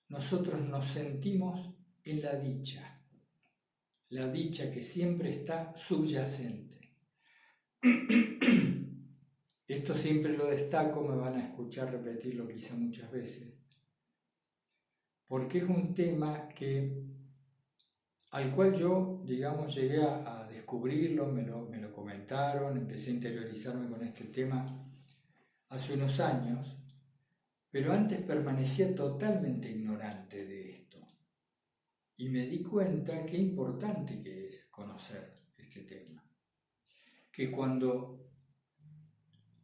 nosotros 0.09 0.61
nos 0.61 0.87
sentimos 0.87 1.75
en 2.05 2.23
la 2.23 2.37
dicha, 2.37 3.03
la 4.11 4.31
dicha 4.31 4.71
que 4.71 4.83
siempre 4.83 5.31
está 5.31 5.75
subyacente. 5.77 6.77
Esto 9.67 9.95
siempre 9.95 10.37
lo 10.37 10.47
destaco, 10.47 11.03
me 11.03 11.17
van 11.17 11.35
a 11.35 11.43
escuchar 11.43 11.91
repetirlo 11.91 12.47
quizá 12.47 12.77
muchas 12.77 13.11
veces, 13.11 13.53
porque 15.27 15.59
es 15.59 15.65
un 15.65 15.93
tema 15.93 16.49
que, 16.49 17.03
al 18.31 18.53
cual 18.53 18.75
yo, 18.75 19.25
digamos, 19.27 19.75
llegué 19.75 20.03
a, 20.03 20.47
descubrirlo, 20.49 21.27
me 21.27 21.43
lo, 21.43 21.67
me 21.69 21.79
lo 21.79 21.86
comentaron, 22.07 22.77
empecé 22.77 23.11
a 23.11 23.15
interiorizarme 23.15 23.89
con 23.89 24.01
este 24.05 24.27
tema 24.27 24.89
hace 25.71 25.95
unos 25.95 26.21
años, 26.21 26.79
pero 27.69 27.93
antes 27.93 28.23
permanecía 28.23 28.95
totalmente 28.95 29.69
ignorante 29.69 30.47
de 30.47 30.71
esto. 30.71 30.99
Y 32.17 32.29
me 32.29 32.47
di 32.47 32.63
cuenta 32.63 33.27
qué 33.27 33.37
importante 33.37 34.23
que 34.23 34.47
es 34.47 34.69
conocer 34.71 35.43
este 35.57 35.81
tema. 35.83 36.25
Que 37.33 37.51
cuando 37.51 38.31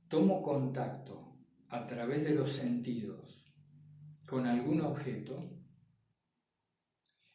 tomo 0.09 0.43
contacto 0.43 1.39
a 1.69 1.87
través 1.87 2.25
de 2.25 2.35
los 2.35 2.51
sentidos 2.51 3.55
con 4.27 4.47
algún 4.47 4.81
objeto, 4.81 5.49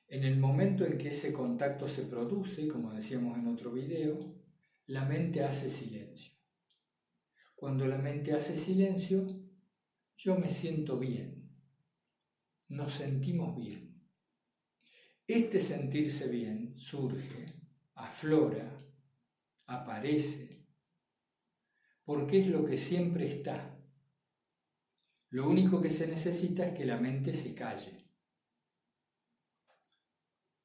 en 0.10 0.26
el 0.26 0.38
momento 0.38 0.86
en 0.86 0.98
que 0.98 1.10
ese 1.12 1.32
contacto 1.32 1.88
se 1.88 2.04
produce, 2.04 2.67
como 2.67 2.91
decíamos 2.91 3.38
en 3.38 3.48
otro 3.48 3.72
video, 3.72 4.37
la 4.88 5.04
mente 5.04 5.43
hace 5.43 5.69
silencio. 5.69 6.34
Cuando 7.56 7.86
la 7.88 7.97
mente 7.97 8.34
hace 8.34 8.58
silencio, 8.58 9.28
yo 10.15 10.38
me 10.38 10.50
siento 10.50 10.97
bien. 10.97 11.52
Nos 12.69 12.93
sentimos 12.93 13.56
bien. 13.56 14.02
Este 15.28 15.60
sentirse 15.60 16.30
bien 16.30 16.78
surge, 16.78 17.62
aflora, 17.95 18.86
aparece, 19.65 20.65
porque 22.06 22.39
es 22.39 22.47
lo 22.47 22.63
que 22.63 22.78
siempre 22.78 23.28
está. 23.28 23.78
Lo 25.30 25.50
único 25.50 25.82
que 25.82 25.89
se 25.89 26.08
necesita 26.08 26.65
es 26.65 26.78
que 26.78 26.86
la 26.86 26.97
mente 26.97 27.34
se 27.34 27.54
calle. 27.54 28.07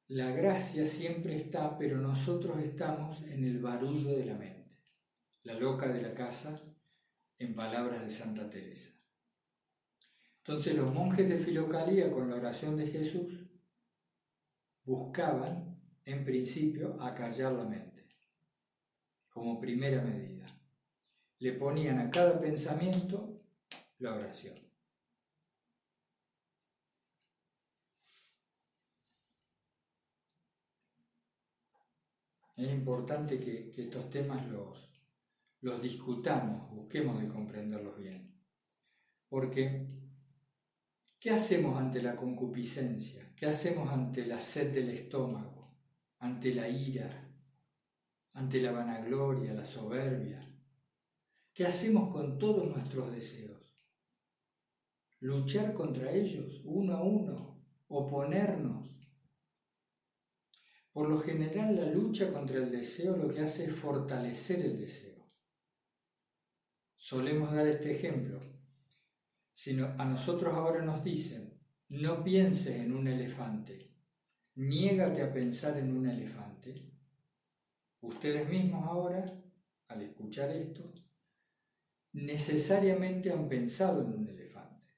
La 0.07 0.31
gracia 0.31 0.85
siempre 0.85 1.35
está, 1.35 1.77
pero 1.77 1.97
nosotros 1.97 2.59
estamos 2.61 3.23
en 3.23 3.45
el 3.45 3.59
barullo 3.59 4.11
de 4.11 4.25
la 4.25 4.35
mente. 4.35 4.77
La 5.43 5.53
loca 5.55 5.87
de 5.87 6.01
la 6.01 6.13
casa 6.13 6.61
en 7.39 7.55
palabras 7.55 8.03
de 8.05 8.11
Santa 8.11 8.49
Teresa. 8.49 8.93
Entonces 10.37 10.75
los 10.75 10.93
monjes 10.93 11.29
de 11.29 11.37
Filocalía 11.37 12.11
con 12.11 12.29
la 12.29 12.35
oración 12.35 12.75
de 12.75 12.87
Jesús 12.87 13.49
buscaban, 14.83 15.81
en 16.03 16.25
principio, 16.25 17.01
acallar 17.01 17.53
la 17.53 17.63
mente, 17.63 18.09
como 19.29 19.59
primera 19.59 20.01
medida. 20.01 20.45
Le 21.39 21.53
ponían 21.53 21.99
a 21.99 22.11
cada 22.11 22.41
pensamiento 22.41 23.41
la 23.99 24.13
oración. 24.13 24.62
Es 32.55 32.71
importante 32.71 33.39
que, 33.39 33.73
estos 33.75 34.09
temas 34.09 34.47
los, 34.47 34.89
los 35.61 35.81
discutamos, 35.81 36.69
busquemos 36.71 37.19
de 37.19 37.27
comprenderlos 37.27 37.97
bien. 37.97 38.35
Porque, 39.27 39.87
¿qué 41.19 41.31
hacemos 41.31 41.79
ante 41.79 42.01
la 42.01 42.15
concupiscencia? 42.15 43.33
¿Qué 43.35 43.47
hacemos 43.47 43.91
ante 43.91 44.25
la 44.25 44.39
sed 44.39 44.73
del 44.73 44.89
estómago? 44.89 45.75
¿Ante 46.19 46.53
la 46.53 46.69
ira? 46.69 47.27
¿Ante 48.33 48.61
la 48.61 48.71
vanagloria, 48.71 49.53
la 49.53 49.65
soberbia? 49.65 50.47
¿Qué 51.53 51.65
hacemos 51.65 52.11
con 52.11 52.37
todos 52.37 52.67
nuestros 52.67 53.11
deseos? 53.11 53.77
¿Luchar 55.19 55.73
contra 55.73 56.11
ellos 56.11 56.61
uno 56.65 56.93
a 56.95 57.03
uno? 57.03 57.63
¿Oponernos? 57.87 58.89
Por 60.93 61.09
lo 61.09 61.17
general 61.17 61.75
la 61.75 61.87
lucha 61.87 62.31
contra 62.31 62.57
el 62.57 62.71
deseo 62.71 63.17
lo 63.17 63.33
que 63.33 63.41
hace 63.41 63.65
es 63.65 63.73
fortalecer 63.73 64.61
el 64.61 64.79
deseo 64.79 65.13
solemos 67.03 67.51
dar 67.51 67.67
este 67.67 67.91
ejemplo. 67.91 68.41
Si 69.53 69.77
a 69.77 70.05
nosotros 70.05 70.53
ahora 70.53 70.81
nos 70.85 71.03
dicen, 71.03 71.59
no 71.89 72.23
pienses 72.23 72.77
en 72.77 72.93
un 72.93 73.09
elefante, 73.09 73.91
niégate 74.55 75.21
a 75.21 75.33
pensar 75.33 75.77
en 75.77 75.97
un 75.97 76.07
elefante, 76.07 76.93
ustedes 77.99 78.47
mismos 78.47 78.87
ahora, 78.87 79.25
al 79.89 80.01
escuchar 80.01 80.49
esto, 80.51 80.93
necesariamente 82.13 83.33
han 83.33 83.49
pensado 83.49 84.01
en 84.01 84.13
un 84.13 84.29
elefante. 84.29 84.93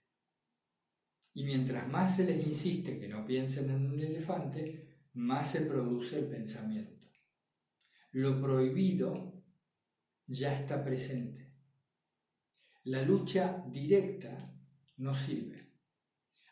Y 1.34 1.44
mientras 1.44 1.88
más 1.88 2.18
se 2.18 2.26
les 2.26 2.46
insiste 2.46 3.00
que 3.00 3.08
no 3.08 3.26
piensen 3.26 3.72
en 3.72 3.92
un 3.92 4.00
elefante, 4.00 4.95
más 5.16 5.52
se 5.52 5.62
produce 5.62 6.20
el 6.20 6.26
pensamiento. 6.26 7.08
Lo 8.12 8.40
prohibido 8.42 9.44
ya 10.28 10.54
está 10.54 10.84
presente. 10.84 11.54
La 12.84 13.02
lucha 13.02 13.64
directa 13.68 14.54
no 14.98 15.14
sirve. 15.14 15.74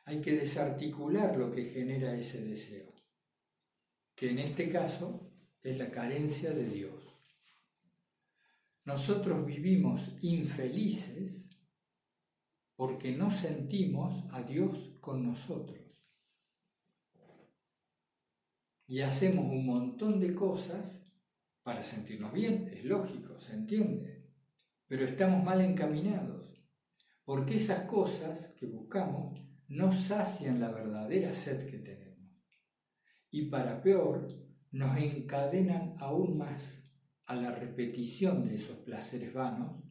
Hay 0.06 0.20
que 0.22 0.34
desarticular 0.34 1.38
lo 1.38 1.52
que 1.52 1.66
genera 1.66 2.16
ese 2.16 2.44
deseo, 2.44 2.94
que 4.16 4.32
en 4.32 4.40
este 4.40 4.70
caso 4.70 5.32
es 5.62 5.78
la 5.78 5.90
carencia 5.90 6.52
de 6.52 6.68
Dios. 6.68 7.04
Nosotros 8.86 9.46
vivimos 9.46 10.18
infelices 10.22 11.46
porque 12.76 13.16
no 13.16 13.32
sentimos 13.32 14.26
a 14.34 14.44
Dios 14.44 14.98
con 15.00 15.24
nosotros. 15.24 15.83
Y 18.94 19.02
hacemos 19.02 19.46
un 19.46 19.66
montón 19.66 20.20
de 20.20 20.36
cosas 20.36 21.04
para 21.64 21.84
sentirnos 21.84 22.32
bien, 22.32 22.70
es 22.74 22.86
lógico, 22.86 23.40
se 23.40 23.54
entiende 23.54 24.14
pero 24.94 25.06
estamos 25.06 25.44
mal 25.44 25.60
encaminados, 25.62 26.54
porque 27.24 27.56
esas 27.56 27.90
cosas 27.90 28.54
que 28.60 28.68
buscamos 28.68 29.44
no 29.68 29.92
sacian 29.92 30.60
la 30.60 30.70
verdadera 30.70 31.34
sed 31.34 31.68
que 31.68 31.80
tenemos. 31.80 32.30
Y 33.32 33.50
para 33.50 33.82
peor, 33.82 34.28
nos 34.70 34.96
encadenan 34.98 35.96
aún 36.00 36.38
más 36.38 36.62
a 37.26 37.36
la 37.36 37.56
repetición 37.56 38.48
de 38.48 38.54
esos 38.54 38.78
placeres 38.78 39.34
vanos 39.34 39.82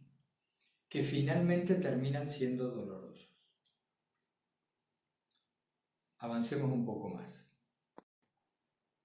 que 0.88 1.02
finalmente 1.02 1.74
terminan 1.74 2.30
siendo 2.30 2.70
dolorosos. 2.70 3.28
Avancemos 6.18 6.70
un 6.70 6.84
poco 6.84 7.08
más. 7.08 7.51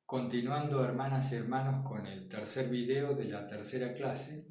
Continuando, 0.08 0.86
hermanas 0.86 1.34
y 1.34 1.36
hermanos, 1.36 1.86
con 1.86 2.08
el 2.08 2.30
tercer 2.30 2.70
video 2.70 3.14
de 3.14 3.26
la 3.26 3.46
tercera 3.46 3.94
clase, 3.94 4.48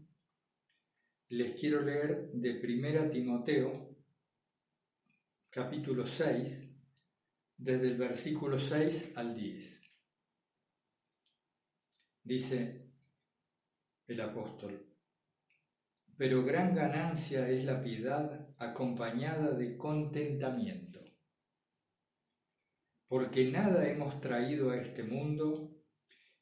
les 1.31 1.59
quiero 1.59 1.81
leer 1.81 2.31
de 2.35 2.57
Primera 2.57 3.09
Timoteo, 3.09 3.97
capítulo 5.49 6.05
6, 6.05 6.71
desde 7.57 7.89
el 7.89 7.97
versículo 7.97 8.61
6 8.61 9.17
al 9.17 9.35
10. 9.35 9.81
Dice 12.23 12.91
el 14.09 14.21
apóstol, 14.21 14.95
pero 16.19 16.45
gran 16.45 16.75
ganancia 16.75 17.49
es 17.49 17.65
la 17.65 17.83
piedad 17.83 18.55
acompañada 18.59 19.55
de 19.55 19.79
contentamiento, 19.79 21.03
porque 23.09 23.51
nada 23.51 23.89
hemos 23.89 24.21
traído 24.21 24.71
a 24.71 24.77
este 24.77 25.03
mundo 25.03 25.77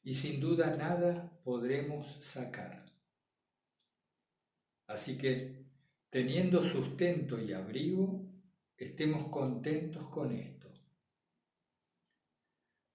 y 0.01 0.13
sin 0.13 0.39
duda 0.39 0.75
nada 0.75 1.39
podremos 1.43 2.23
sacar. 2.23 2.85
Así 4.87 5.17
que, 5.17 5.65
teniendo 6.09 6.63
sustento 6.63 7.41
y 7.41 7.53
abrigo, 7.53 8.31
estemos 8.77 9.29
contentos 9.29 10.07
con 10.09 10.31
esto. 10.31 10.71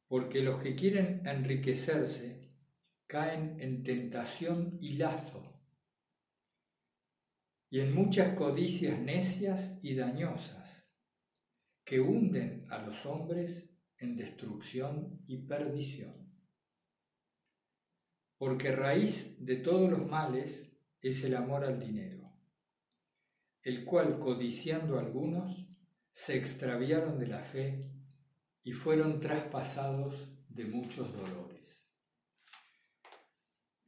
Porque 0.06 0.42
los 0.42 0.62
que 0.62 0.74
quieren 0.74 1.22
enriquecerse 1.26 2.48
caen 3.06 3.56
en 3.60 3.82
tentación 3.82 4.78
y 4.80 4.92
lazo, 4.92 5.50
y 7.68 7.80
en 7.80 7.94
muchas 7.94 8.34
codicias 8.34 8.98
necias 9.00 9.78
y 9.82 9.94
dañosas, 9.94 10.79
que 11.90 11.98
hunden 11.98 12.68
a 12.70 12.78
los 12.78 13.04
hombres 13.04 13.68
en 13.98 14.14
destrucción 14.14 15.24
y 15.26 15.38
perdición. 15.38 16.14
Porque 18.38 18.70
raíz 18.70 19.44
de 19.44 19.56
todos 19.56 19.90
los 19.90 20.06
males 20.06 20.70
es 21.02 21.24
el 21.24 21.34
amor 21.34 21.64
al 21.64 21.80
dinero, 21.80 22.32
el 23.62 23.84
cual, 23.84 24.20
codiciando 24.20 25.00
algunos, 25.00 25.66
se 26.12 26.38
extraviaron 26.38 27.18
de 27.18 27.26
la 27.26 27.40
fe 27.40 27.90
y 28.62 28.70
fueron 28.70 29.18
traspasados 29.18 30.28
de 30.48 30.66
muchos 30.66 31.12
dolores. 31.12 31.90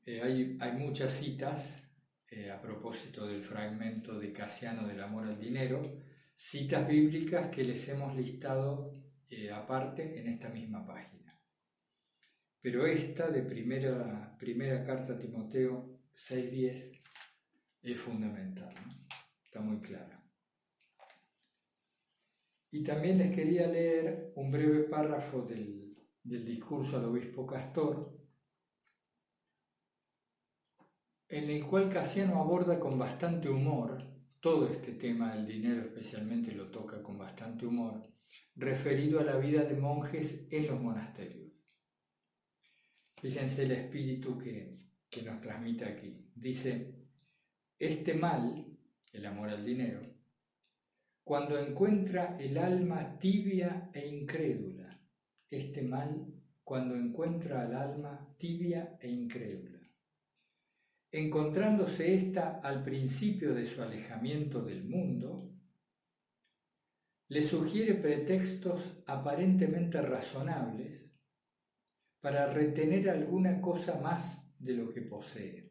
eh, 0.06 0.58
hay, 0.60 0.72
muchas 0.72 1.12
citas 1.12 1.84
eh, 2.26 2.50
a 2.50 2.60
propósito 2.60 3.28
del 3.28 3.44
fragmento 3.44 4.18
de 4.18 4.32
Casiano 4.32 4.88
del 4.88 5.00
amor 5.00 5.28
al 5.28 5.38
dinero, 5.38 6.11
citas 6.42 6.88
bíblicas 6.88 7.50
que 7.50 7.62
les 7.62 7.88
hemos 7.88 8.16
listado 8.16 8.92
eh, 9.30 9.52
aparte 9.52 10.18
en 10.18 10.26
esta 10.26 10.48
misma 10.48 10.84
página. 10.84 11.40
Pero 12.60 12.84
esta 12.84 13.30
de 13.30 13.42
primera, 13.42 14.36
primera 14.38 14.82
carta 14.82 15.12
a 15.12 15.18
Timoteo 15.18 16.00
6.10 16.12 17.00
es 17.82 18.00
fundamental, 18.00 18.74
está 19.44 19.60
muy 19.60 19.80
clara. 19.80 20.20
Y 22.70 22.82
también 22.82 23.18
les 23.18 23.32
quería 23.32 23.68
leer 23.68 24.32
un 24.34 24.50
breve 24.50 24.82
párrafo 24.84 25.42
del, 25.42 25.96
del 26.24 26.44
discurso 26.44 26.98
al 26.98 27.04
obispo 27.04 27.46
Castor, 27.46 28.20
en 31.28 31.50
el 31.50 31.64
cual 31.64 31.88
Casiano 31.88 32.40
aborda 32.40 32.80
con 32.80 32.98
bastante 32.98 33.48
humor 33.48 34.11
todo 34.42 34.68
este 34.68 34.92
tema 34.94 35.36
del 35.36 35.46
dinero, 35.46 35.82
especialmente 35.82 36.50
lo 36.50 36.68
toca 36.68 37.00
con 37.00 37.16
bastante 37.16 37.64
humor, 37.64 38.12
referido 38.56 39.20
a 39.20 39.22
la 39.24 39.36
vida 39.36 39.62
de 39.62 39.76
monjes 39.76 40.48
en 40.50 40.66
los 40.66 40.80
monasterios. 40.80 41.52
Fíjense 43.20 43.62
el 43.62 43.70
espíritu 43.70 44.36
que, 44.36 44.78
que 45.08 45.22
nos 45.22 45.40
transmite 45.40 45.84
aquí. 45.84 46.28
Dice, 46.34 46.92
este 47.78 48.14
mal, 48.14 48.66
el 49.12 49.26
amor 49.26 49.48
al 49.48 49.64
dinero, 49.64 50.12
cuando 51.22 51.56
encuentra 51.56 52.36
el 52.40 52.58
alma 52.58 53.20
tibia 53.20 53.92
e 53.94 54.08
incrédula, 54.08 55.00
este 55.50 55.82
mal 55.82 56.34
cuando 56.64 56.96
encuentra 56.96 57.62
al 57.62 57.74
alma 57.76 58.34
tibia 58.38 58.98
e 59.00 59.08
incrédula. 59.08 59.71
Encontrándose 61.14 62.14
ésta 62.14 62.60
al 62.64 62.82
principio 62.82 63.52
de 63.52 63.66
su 63.66 63.82
alejamiento 63.82 64.62
del 64.62 64.84
mundo, 64.84 65.52
le 67.28 67.42
sugiere 67.42 67.92
pretextos 67.92 69.02
aparentemente 69.06 70.00
razonables 70.00 71.12
para 72.18 72.50
retener 72.50 73.10
alguna 73.10 73.60
cosa 73.60 74.00
más 74.00 74.56
de 74.58 74.72
lo 74.72 74.88
que 74.88 75.02
posee. 75.02 75.70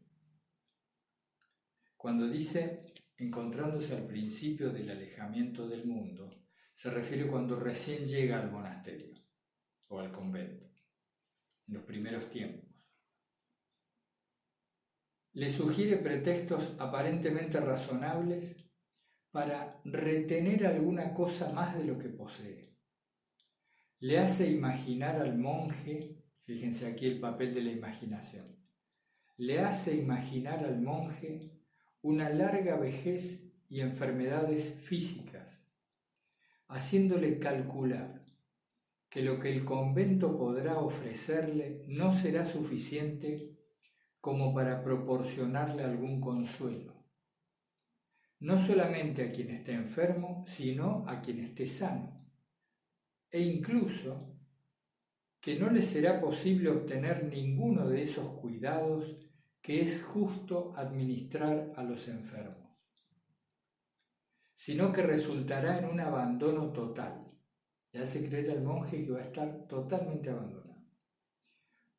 Cuando 1.97 2.27
dice 2.29 2.85
encontrándose 3.17 3.95
al 3.95 4.05
principio 4.05 4.71
del 4.71 4.91
alejamiento 4.91 5.67
del 5.67 5.87
mundo, 5.87 6.45
se 6.75 6.91
refiere 6.91 7.25
cuando 7.25 7.59
recién 7.59 8.05
llega 8.05 8.39
al 8.39 8.51
monasterio 8.51 9.15
o 9.87 9.99
al 9.99 10.11
convento, 10.11 10.65
en 11.67 11.73
los 11.73 11.83
primeros 11.83 12.29
tiempos. 12.29 12.70
Le 15.33 15.49
sugiere 15.49 15.97
pretextos 15.97 16.75
aparentemente 16.77 17.59
razonables 17.59 18.57
para 19.31 19.81
retener 19.85 20.65
alguna 20.67 21.13
cosa 21.13 21.51
más 21.53 21.77
de 21.77 21.85
lo 21.85 21.97
que 21.97 22.09
posee. 22.09 22.75
Le 23.99 24.19
hace 24.19 24.49
imaginar 24.51 25.15
al 25.21 25.37
monje, 25.37 26.25
fíjense 26.43 26.85
aquí 26.85 27.05
el 27.07 27.19
papel 27.19 27.53
de 27.53 27.61
la 27.61 27.71
imaginación, 27.71 28.57
le 29.37 29.59
hace 29.59 29.95
imaginar 29.95 30.65
al 30.65 30.81
monje 30.81 31.61
una 32.01 32.29
larga 32.29 32.75
vejez 32.77 33.41
y 33.69 33.79
enfermedades 33.79 34.75
físicas, 34.81 35.63
haciéndole 36.67 37.39
calcular 37.39 38.25
que 39.09 39.21
lo 39.21 39.39
que 39.39 39.51
el 39.51 39.63
convento 39.63 40.37
podrá 40.37 40.79
ofrecerle 40.79 41.85
no 41.87 42.13
será 42.13 42.45
suficiente 42.45 43.50
como 44.21 44.53
para 44.53 44.83
proporcionarle 44.83 45.83
algún 45.83 46.21
consuelo, 46.21 46.93
no 48.39 48.57
solamente 48.57 49.23
a 49.23 49.31
quien 49.31 49.49
esté 49.49 49.73
enfermo, 49.73 50.45
sino 50.47 51.03
a 51.07 51.19
quien 51.19 51.39
esté 51.39 51.65
sano, 51.65 52.23
e 53.31 53.41
incluso 53.41 54.37
que 55.39 55.59
no 55.59 55.71
le 55.71 55.81
será 55.81 56.21
posible 56.21 56.69
obtener 56.69 57.25
ninguno 57.25 57.89
de 57.89 58.03
esos 58.03 58.39
cuidados 58.39 59.17
que 59.59 59.81
es 59.81 60.03
justo 60.03 60.71
administrar 60.75 61.71
a 61.75 61.83
los 61.83 62.07
enfermos, 62.07 62.77
sino 64.53 64.91
que 64.91 65.01
resultará 65.01 65.79
en 65.79 65.85
un 65.85 65.99
abandono 65.99 66.71
total. 66.71 67.27
Le 67.91 68.01
hace 68.01 68.27
creer 68.27 68.51
al 68.51 68.63
monje 68.63 69.03
que 69.03 69.11
va 69.11 69.19
a 69.19 69.25
estar 69.25 69.67
totalmente 69.67 70.29
abandonado. 70.29 70.60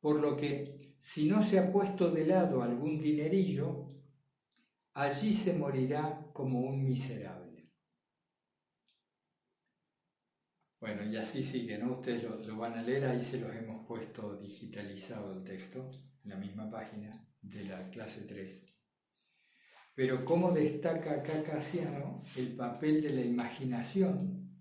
Por 0.03 0.19
lo 0.19 0.35
que, 0.35 0.97
si 0.99 1.29
no 1.29 1.41
se 1.41 1.57
ha 1.57 1.71
puesto 1.71 2.11
de 2.11 2.25
lado 2.25 2.61
algún 2.61 2.99
dinerillo, 2.99 3.89
allí 4.95 5.31
se 5.31 5.53
morirá 5.53 6.29
como 6.33 6.59
un 6.59 6.83
miserable. 6.83 7.71
Bueno, 10.81 11.05
y 11.05 11.15
así 11.15 11.41
sigue, 11.41 11.77
¿no? 11.77 11.93
Ustedes 11.93 12.21
lo, 12.45 12.57
van 12.57 12.73
a 12.73 12.83
leer, 12.83 13.05
ahí 13.05 13.23
se 13.23 13.39
los 13.39 13.55
hemos 13.55 13.87
puesto 13.87 14.35
digitalizado 14.35 15.37
el 15.37 15.45
texto, 15.45 15.89
en 16.25 16.31
la 16.31 16.35
misma 16.35 16.69
página 16.69 17.25
de 17.41 17.63
la 17.63 17.89
clase 17.89 18.25
3. 18.27 18.61
Pero 19.95 20.25
cómo 20.25 20.51
destaca 20.51 21.13
acá 21.13 21.41
Casiano 21.43 22.21
el 22.35 22.57
papel 22.57 23.01
de 23.01 23.11
la 23.11 23.21
imaginación, 23.21 24.51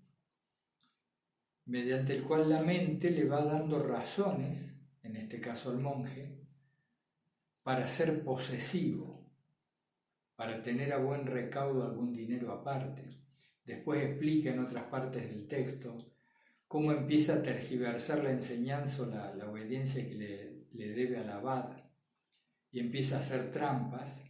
mediante 1.64 2.14
el 2.14 2.22
cual 2.22 2.48
la 2.48 2.62
mente 2.62 3.10
le 3.10 3.24
va 3.24 3.44
dando 3.44 3.82
razones, 3.82 4.71
en 5.02 5.16
este 5.16 5.40
caso 5.40 5.70
al 5.70 5.78
monje, 5.78 6.38
para 7.62 7.88
ser 7.88 8.24
posesivo, 8.24 9.30
para 10.36 10.62
tener 10.62 10.92
a 10.92 10.98
buen 10.98 11.26
recaudo 11.26 11.84
algún 11.84 12.12
dinero 12.12 12.52
aparte. 12.52 13.20
Después 13.64 14.02
explica 14.02 14.50
en 14.50 14.60
otras 14.60 14.84
partes 14.84 15.28
del 15.28 15.46
texto 15.46 16.12
cómo 16.66 16.90
empieza 16.90 17.34
a 17.34 17.42
tergiversar 17.42 18.24
la 18.24 18.30
enseñanza 18.30 19.02
o 19.02 19.06
la, 19.06 19.48
obediencia 19.48 20.08
que 20.08 20.14
le, 20.14 20.66
le 20.72 20.92
debe 20.92 21.18
al 21.18 21.30
abad 21.30 21.76
y 22.70 22.80
empieza 22.80 23.16
a 23.16 23.20
hacer 23.20 23.52
trampas 23.52 24.24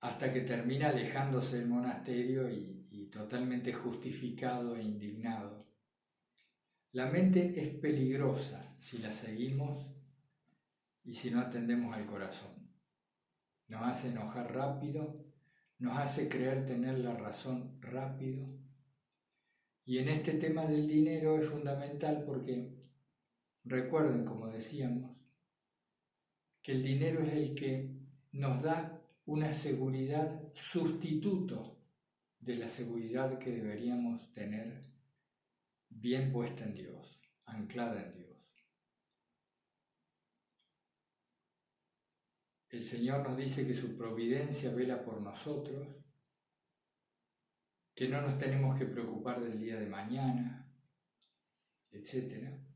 hasta 0.00 0.32
que 0.32 0.40
termina 0.40 0.88
alejándose 0.88 1.58
del 1.58 1.68
monasterio 1.68 2.50
y, 2.50 2.76
totalmente 3.10 3.72
justificado 3.72 4.76
e 4.76 4.82
indignado. 4.82 5.66
La 6.92 7.10
mente 7.10 7.60
es 7.60 7.70
peligrosa 7.70 8.69
si 8.80 8.98
la 8.98 9.12
seguimos 9.12 9.86
y 11.04 11.14
si 11.14 11.30
no 11.30 11.40
atendemos 11.40 11.94
al 11.94 12.06
corazón. 12.06 12.50
Nos 13.68 13.82
hace 13.82 14.08
enojar 14.08 14.52
rápido, 14.52 15.24
nos 15.78 15.96
hace 15.96 16.28
creer 16.28 16.66
tener 16.66 16.98
la 16.98 17.14
razón 17.14 17.78
rápido. 17.80 18.48
Y 19.84 19.98
en 19.98 20.08
este 20.08 20.32
tema 20.34 20.66
del 20.66 20.88
dinero 20.88 21.38
es 21.38 21.48
fundamental 21.48 22.24
porque, 22.26 22.74
recuerden, 23.64 24.24
como 24.24 24.48
decíamos, 24.48 25.16
que 26.62 26.72
el 26.72 26.82
dinero 26.82 27.22
es 27.22 27.32
el 27.32 27.54
que 27.54 27.96
nos 28.32 28.62
da 28.62 29.00
una 29.26 29.52
seguridad 29.52 30.42
sustituto 30.54 31.78
de 32.38 32.56
la 32.56 32.68
seguridad 32.68 33.38
que 33.38 33.50
deberíamos 33.50 34.32
tener 34.32 34.82
bien 35.88 36.32
puesta 36.32 36.64
en 36.64 36.74
Dios, 36.74 37.20
anclada 37.44 38.02
en 38.02 38.12
Dios. 38.12 38.19
El 42.70 42.84
Señor 42.84 43.28
nos 43.28 43.36
dice 43.36 43.66
que 43.66 43.74
su 43.74 43.96
providencia 43.96 44.72
vela 44.72 45.04
por 45.04 45.20
nosotros, 45.20 45.86
que 47.94 48.08
no 48.08 48.22
nos 48.22 48.38
tenemos 48.38 48.78
que 48.78 48.86
preocupar 48.86 49.40
del 49.40 49.60
día 49.60 49.78
de 49.78 49.86
mañana, 49.86 50.72
etcétera. 51.90 52.70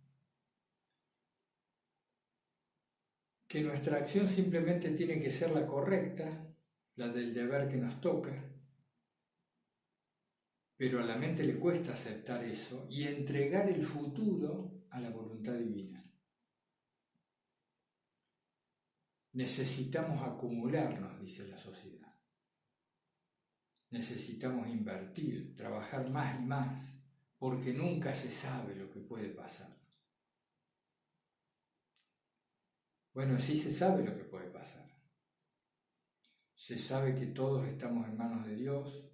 que 3.55 3.63
nuestra 3.63 3.99
acción 3.99 4.29
simplemente 4.29 4.91
tiene 4.91 5.21
que 5.21 5.31
ser 5.31 5.53
la 5.53 5.65
correcta, 5.65 6.53
la 6.97 7.07
del 7.07 7.33
deber 7.33 7.69
que 7.69 7.77
nos 7.77 8.01
toca, 8.01 8.33
pero 10.77 10.99
a 10.99 11.05
la 11.05 11.15
mente 11.15 11.45
le 11.45 11.55
cuesta 11.61 11.93
aceptar 11.93 12.45
eso 12.45 12.89
y 12.91 13.05
entregar 13.05 13.69
el 13.69 13.85
futuro 13.85 14.85
a 14.91 14.99
la 14.99 15.11
voluntad 15.11 15.55
divina. 15.55 16.04
Necesitamos 19.35 20.23
acumularnos, 20.23 21.21
dice 21.21 21.49
la 21.49 21.59
sociedad. 21.59 22.15
Necesitamos 23.91 24.69
invertir, 24.69 25.57
trabajar 25.57 26.09
más 26.09 26.41
y 26.41 26.45
más, 26.45 26.97
porque 27.39 27.73
nunca 27.73 28.15
se 28.15 28.31
sabe 28.31 28.77
lo 28.77 28.89
que 28.91 29.01
puede 29.01 29.31
pasar. 29.31 29.77
Bueno, 33.13 33.39
sí 33.41 33.59
se 33.59 33.73
sabe 33.73 34.05
lo 34.05 34.15
que 34.15 34.25
puede 34.25 34.51
pasar. 34.51 34.89
Se 36.55 36.79
sabe 36.79 37.17
que 37.17 37.27
todos 37.27 37.67
estamos 37.67 38.09
en 38.09 38.17
manos 38.17 38.47
de 38.47 38.55
Dios, 38.55 39.05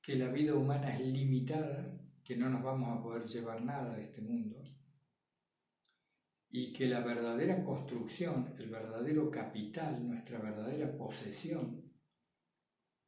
que 0.00 0.14
la 0.14 0.28
vida 0.28 0.54
humana 0.54 0.96
es 0.96 1.06
limitada, 1.06 2.00
que 2.22 2.36
no 2.36 2.48
nos 2.48 2.62
vamos 2.62 2.96
a 2.96 3.02
poder 3.02 3.24
llevar 3.24 3.62
nada 3.64 3.96
de 3.96 4.04
este 4.04 4.20
mundo, 4.20 4.62
y 6.50 6.72
que 6.72 6.86
la 6.88 7.00
verdadera 7.00 7.62
construcción, 7.64 8.54
el 8.58 8.68
verdadero 8.68 9.30
capital, 9.30 10.04
nuestra 10.04 10.40
verdadera 10.40 10.96
posesión, 10.96 11.90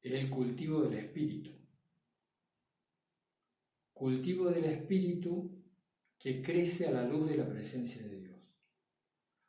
es 0.00 0.12
el 0.12 0.30
cultivo 0.30 0.82
del 0.82 0.94
espíritu. 0.94 1.50
Cultivo 3.92 4.50
del 4.50 4.64
espíritu 4.64 5.60
que 6.18 6.40
crece 6.40 6.86
a 6.86 6.92
la 6.92 7.04
luz 7.04 7.28
de 7.28 7.36
la 7.36 7.48
presencia 7.48 8.06
de 8.06 8.20
Dios. 8.20 8.40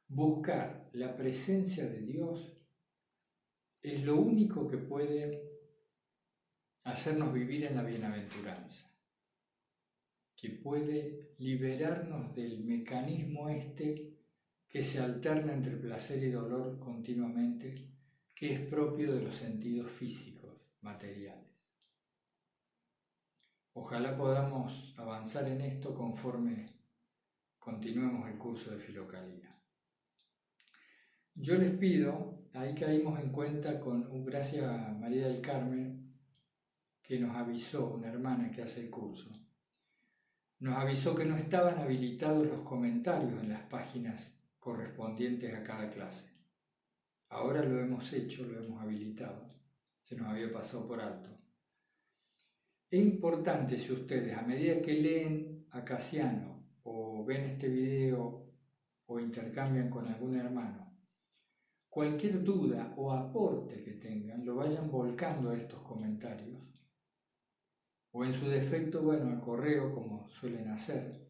Buscar 0.08 0.90
la 0.94 1.16
presencia 1.16 1.88
de 1.88 2.02
Dios 2.02 2.58
es 3.82 4.04
lo 4.04 4.16
único 4.18 4.68
que 4.68 4.78
puede 4.78 5.52
hacernos 6.84 7.32
vivir 7.32 7.66
en 7.66 7.76
la 7.76 7.84
bienaventuranza 7.84 8.93
que 10.44 10.50
puede 10.50 11.36
liberarnos 11.38 12.36
del 12.36 12.66
mecanismo 12.66 13.48
este 13.48 14.14
que 14.68 14.84
se 14.84 15.00
alterna 15.00 15.54
entre 15.54 15.78
placer 15.78 16.22
y 16.22 16.32
dolor 16.32 16.80
continuamente, 16.80 17.94
que 18.36 18.52
es 18.52 18.60
propio 18.60 19.14
de 19.16 19.22
los 19.22 19.36
sentidos 19.36 19.90
físicos, 19.90 20.52
materiales. 20.82 21.50
Ojalá 23.72 24.18
podamos 24.18 24.94
avanzar 24.98 25.48
en 25.48 25.62
esto 25.62 25.96
conforme 25.96 26.66
continuemos 27.58 28.30
el 28.30 28.38
curso 28.38 28.72
de 28.72 28.82
Filocalía. 28.82 29.58
Yo 31.36 31.56
les 31.56 31.72
pido, 31.78 32.50
ahí 32.54 32.76
caímos 32.76 33.18
en 33.22 33.32
cuenta 33.32 33.80
con, 33.80 34.26
gracias 34.26 34.66
a 34.66 34.92
María 34.92 35.30
del 35.30 35.40
Carmen, 35.40 36.20
que 37.02 37.18
nos 37.18 37.34
avisó, 37.34 37.94
una 37.94 38.10
hermana 38.10 38.52
que 38.52 38.62
hace 38.62 38.82
el 38.82 38.90
curso, 38.90 39.43
nos 40.64 40.78
avisó 40.78 41.14
que 41.14 41.26
no 41.26 41.36
estaban 41.36 41.78
habilitados 41.78 42.48
los 42.48 42.62
comentarios 42.62 43.44
en 43.44 43.50
las 43.50 43.64
páginas 43.64 44.34
correspondientes 44.62 45.54
a 45.54 45.62
cada 45.62 45.90
clase. 45.90 46.30
Ahora 47.28 47.62
lo 47.62 47.82
hemos 47.82 48.14
hecho, 48.14 48.46
lo 48.46 48.64
hemos 48.64 48.82
habilitado. 48.82 49.50
Se 50.02 50.16
nos 50.16 50.28
había 50.28 50.54
pasado 50.54 50.88
por 50.88 51.02
alto. 51.02 51.30
Es 52.90 53.04
importante 53.04 53.78
si 53.78 53.92
ustedes, 53.92 54.38
a 54.38 54.44
medida 54.44 54.82
que 54.82 54.94
leen 54.94 55.68
a 55.72 55.84
Casiano 55.84 56.64
o 56.84 57.26
ven 57.26 57.44
este 57.44 57.68
video 57.68 58.50
o 59.08 59.20
intercambian 59.20 59.90
con 59.90 60.08
algún 60.08 60.38
hermano, 60.38 60.98
cualquier 61.90 62.42
duda 62.42 62.94
o 62.96 63.12
aporte 63.12 63.84
que 63.84 63.92
tengan, 63.96 64.46
lo 64.46 64.56
vayan 64.56 64.90
volcando 64.90 65.50
a 65.50 65.58
estos 65.58 65.82
comentarios 65.82 66.63
o 68.14 68.24
en 68.24 68.34
su 68.34 68.48
defecto, 68.48 69.02
bueno, 69.02 69.30
al 69.30 69.42
correo 69.42 69.92
como 69.92 70.30
suelen 70.30 70.68
hacer. 70.70 71.28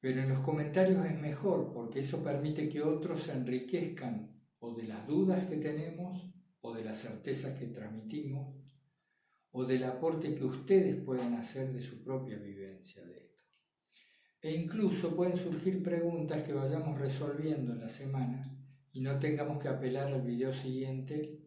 Pero 0.00 0.20
en 0.20 0.28
los 0.28 0.40
comentarios 0.40 1.06
es 1.06 1.18
mejor 1.18 1.72
porque 1.72 2.00
eso 2.00 2.22
permite 2.22 2.68
que 2.68 2.82
otros 2.82 3.22
se 3.22 3.32
enriquezcan 3.32 4.36
o 4.58 4.74
de 4.74 4.82
las 4.82 5.06
dudas 5.06 5.44
que 5.46 5.56
tenemos 5.56 6.28
o 6.60 6.74
de 6.74 6.84
las 6.84 6.98
certezas 6.98 7.56
que 7.58 7.66
transmitimos 7.66 8.56
o 9.52 9.64
del 9.64 9.84
aporte 9.84 10.34
que 10.34 10.44
ustedes 10.44 10.96
pueden 10.96 11.34
hacer 11.34 11.72
de 11.72 11.80
su 11.80 12.02
propia 12.02 12.36
vivencia 12.38 13.04
de 13.04 13.16
esto. 13.16 13.44
E 14.42 14.52
incluso 14.52 15.14
pueden 15.14 15.36
surgir 15.36 15.80
preguntas 15.80 16.42
que 16.42 16.52
vayamos 16.52 16.98
resolviendo 16.98 17.72
en 17.72 17.80
la 17.80 17.88
semana 17.88 18.52
y 18.92 19.00
no 19.00 19.18
tengamos 19.20 19.62
que 19.62 19.68
apelar 19.68 20.12
al 20.12 20.22
video 20.22 20.52
siguiente 20.52 21.40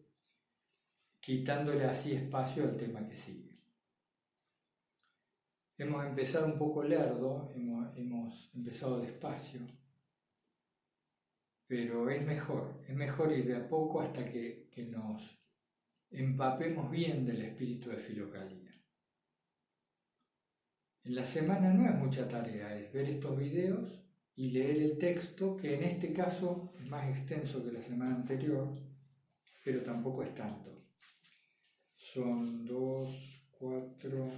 quitándole 1.19 1.83
así 1.83 2.13
espacio 2.13 2.63
al 2.63 2.77
tema 2.77 3.05
que 3.05 3.15
sigue. 3.17 3.48
Hemos 5.79 6.05
empezado 6.05 6.45
un 6.45 6.57
poco 6.57 6.83
lerdo, 6.83 7.49
hemos, 7.55 8.51
empezado 8.53 8.99
despacio, 8.99 9.61
pero 11.67 12.09
es 12.09 12.21
mejor, 12.21 12.83
es 12.85 12.93
mejor 12.93 13.31
ir 13.31 13.47
de 13.47 13.55
a 13.55 13.69
poco 13.69 14.01
hasta 14.01 14.29
que, 14.29 14.67
que 14.69 14.83
nos 14.83 15.39
empapemos 16.09 16.91
bien 16.91 17.25
del 17.25 17.43
espíritu 17.43 17.91
de 17.91 17.97
Filocalía. 17.97 18.73
En 21.05 21.15
la 21.15 21.23
semana 21.23 21.73
no 21.73 21.87
es 21.87 21.95
mucha 21.95 22.27
tarea, 22.27 22.77
es 22.77 22.91
ver 22.91 23.07
estos 23.07 23.37
videos 23.37 24.03
y 24.35 24.51
leer 24.51 24.81
el 24.81 24.97
texto, 24.97 25.55
que 25.55 25.75
en 25.75 25.83
este 25.83 26.11
caso 26.11 26.73
es 26.77 26.85
más 26.87 27.09
extenso 27.09 27.63
que 27.63 27.71
la 27.71 27.81
semana 27.81 28.15
anterior, 28.15 28.67
pero 29.63 29.81
tampoco 29.81 30.23
es 30.23 30.35
tanto. 30.35 30.89
Son 31.95 32.65
dos, 32.65 33.47
cuatro, 33.57 34.29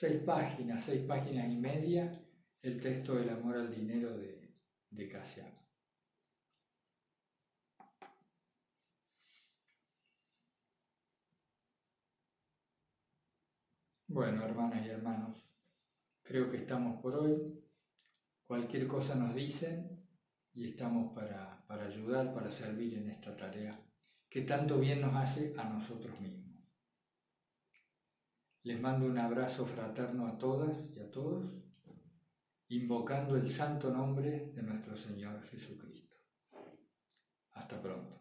seis 0.00 0.22
páginas, 0.22 0.82
seis 0.82 1.02
páginas 1.06 1.52
y 1.52 1.56
media, 1.56 2.24
el 2.62 2.80
texto 2.80 3.16
del 3.16 3.28
amor 3.28 3.58
al 3.58 3.70
dinero 3.70 4.16
de, 4.16 4.50
de 4.88 5.06
Casiano. 5.06 5.60
Bueno, 14.06 14.42
hermanas 14.42 14.86
y 14.86 14.88
hermanos, 14.88 15.46
creo 16.22 16.48
que 16.48 16.56
estamos 16.56 17.02
por 17.02 17.16
hoy. 17.16 17.62
Cualquier 18.44 18.86
cosa 18.86 19.14
nos 19.16 19.34
dicen 19.34 20.02
y 20.54 20.70
estamos 20.70 21.12
para, 21.12 21.62
para 21.66 21.84
ayudar, 21.84 22.32
para 22.32 22.50
servir 22.50 22.94
en 22.94 23.10
esta 23.10 23.36
tarea 23.36 23.78
que 24.30 24.40
tanto 24.42 24.80
bien 24.80 25.02
nos 25.02 25.14
hace 25.14 25.52
a 25.58 25.64
nosotros 25.64 26.18
mismos. 26.22 26.49
Les 28.62 28.78
mando 28.78 29.06
un 29.06 29.18
abrazo 29.18 29.64
fraterno 29.64 30.26
a 30.26 30.36
todas 30.36 30.94
y 30.94 31.00
a 31.00 31.10
todos, 31.10 31.46
invocando 32.68 33.36
el 33.36 33.48
santo 33.48 33.90
nombre 33.90 34.52
de 34.54 34.62
nuestro 34.62 34.94
Señor 34.94 35.42
Jesucristo. 35.44 36.16
Hasta 37.52 37.80
pronto. 37.80 38.19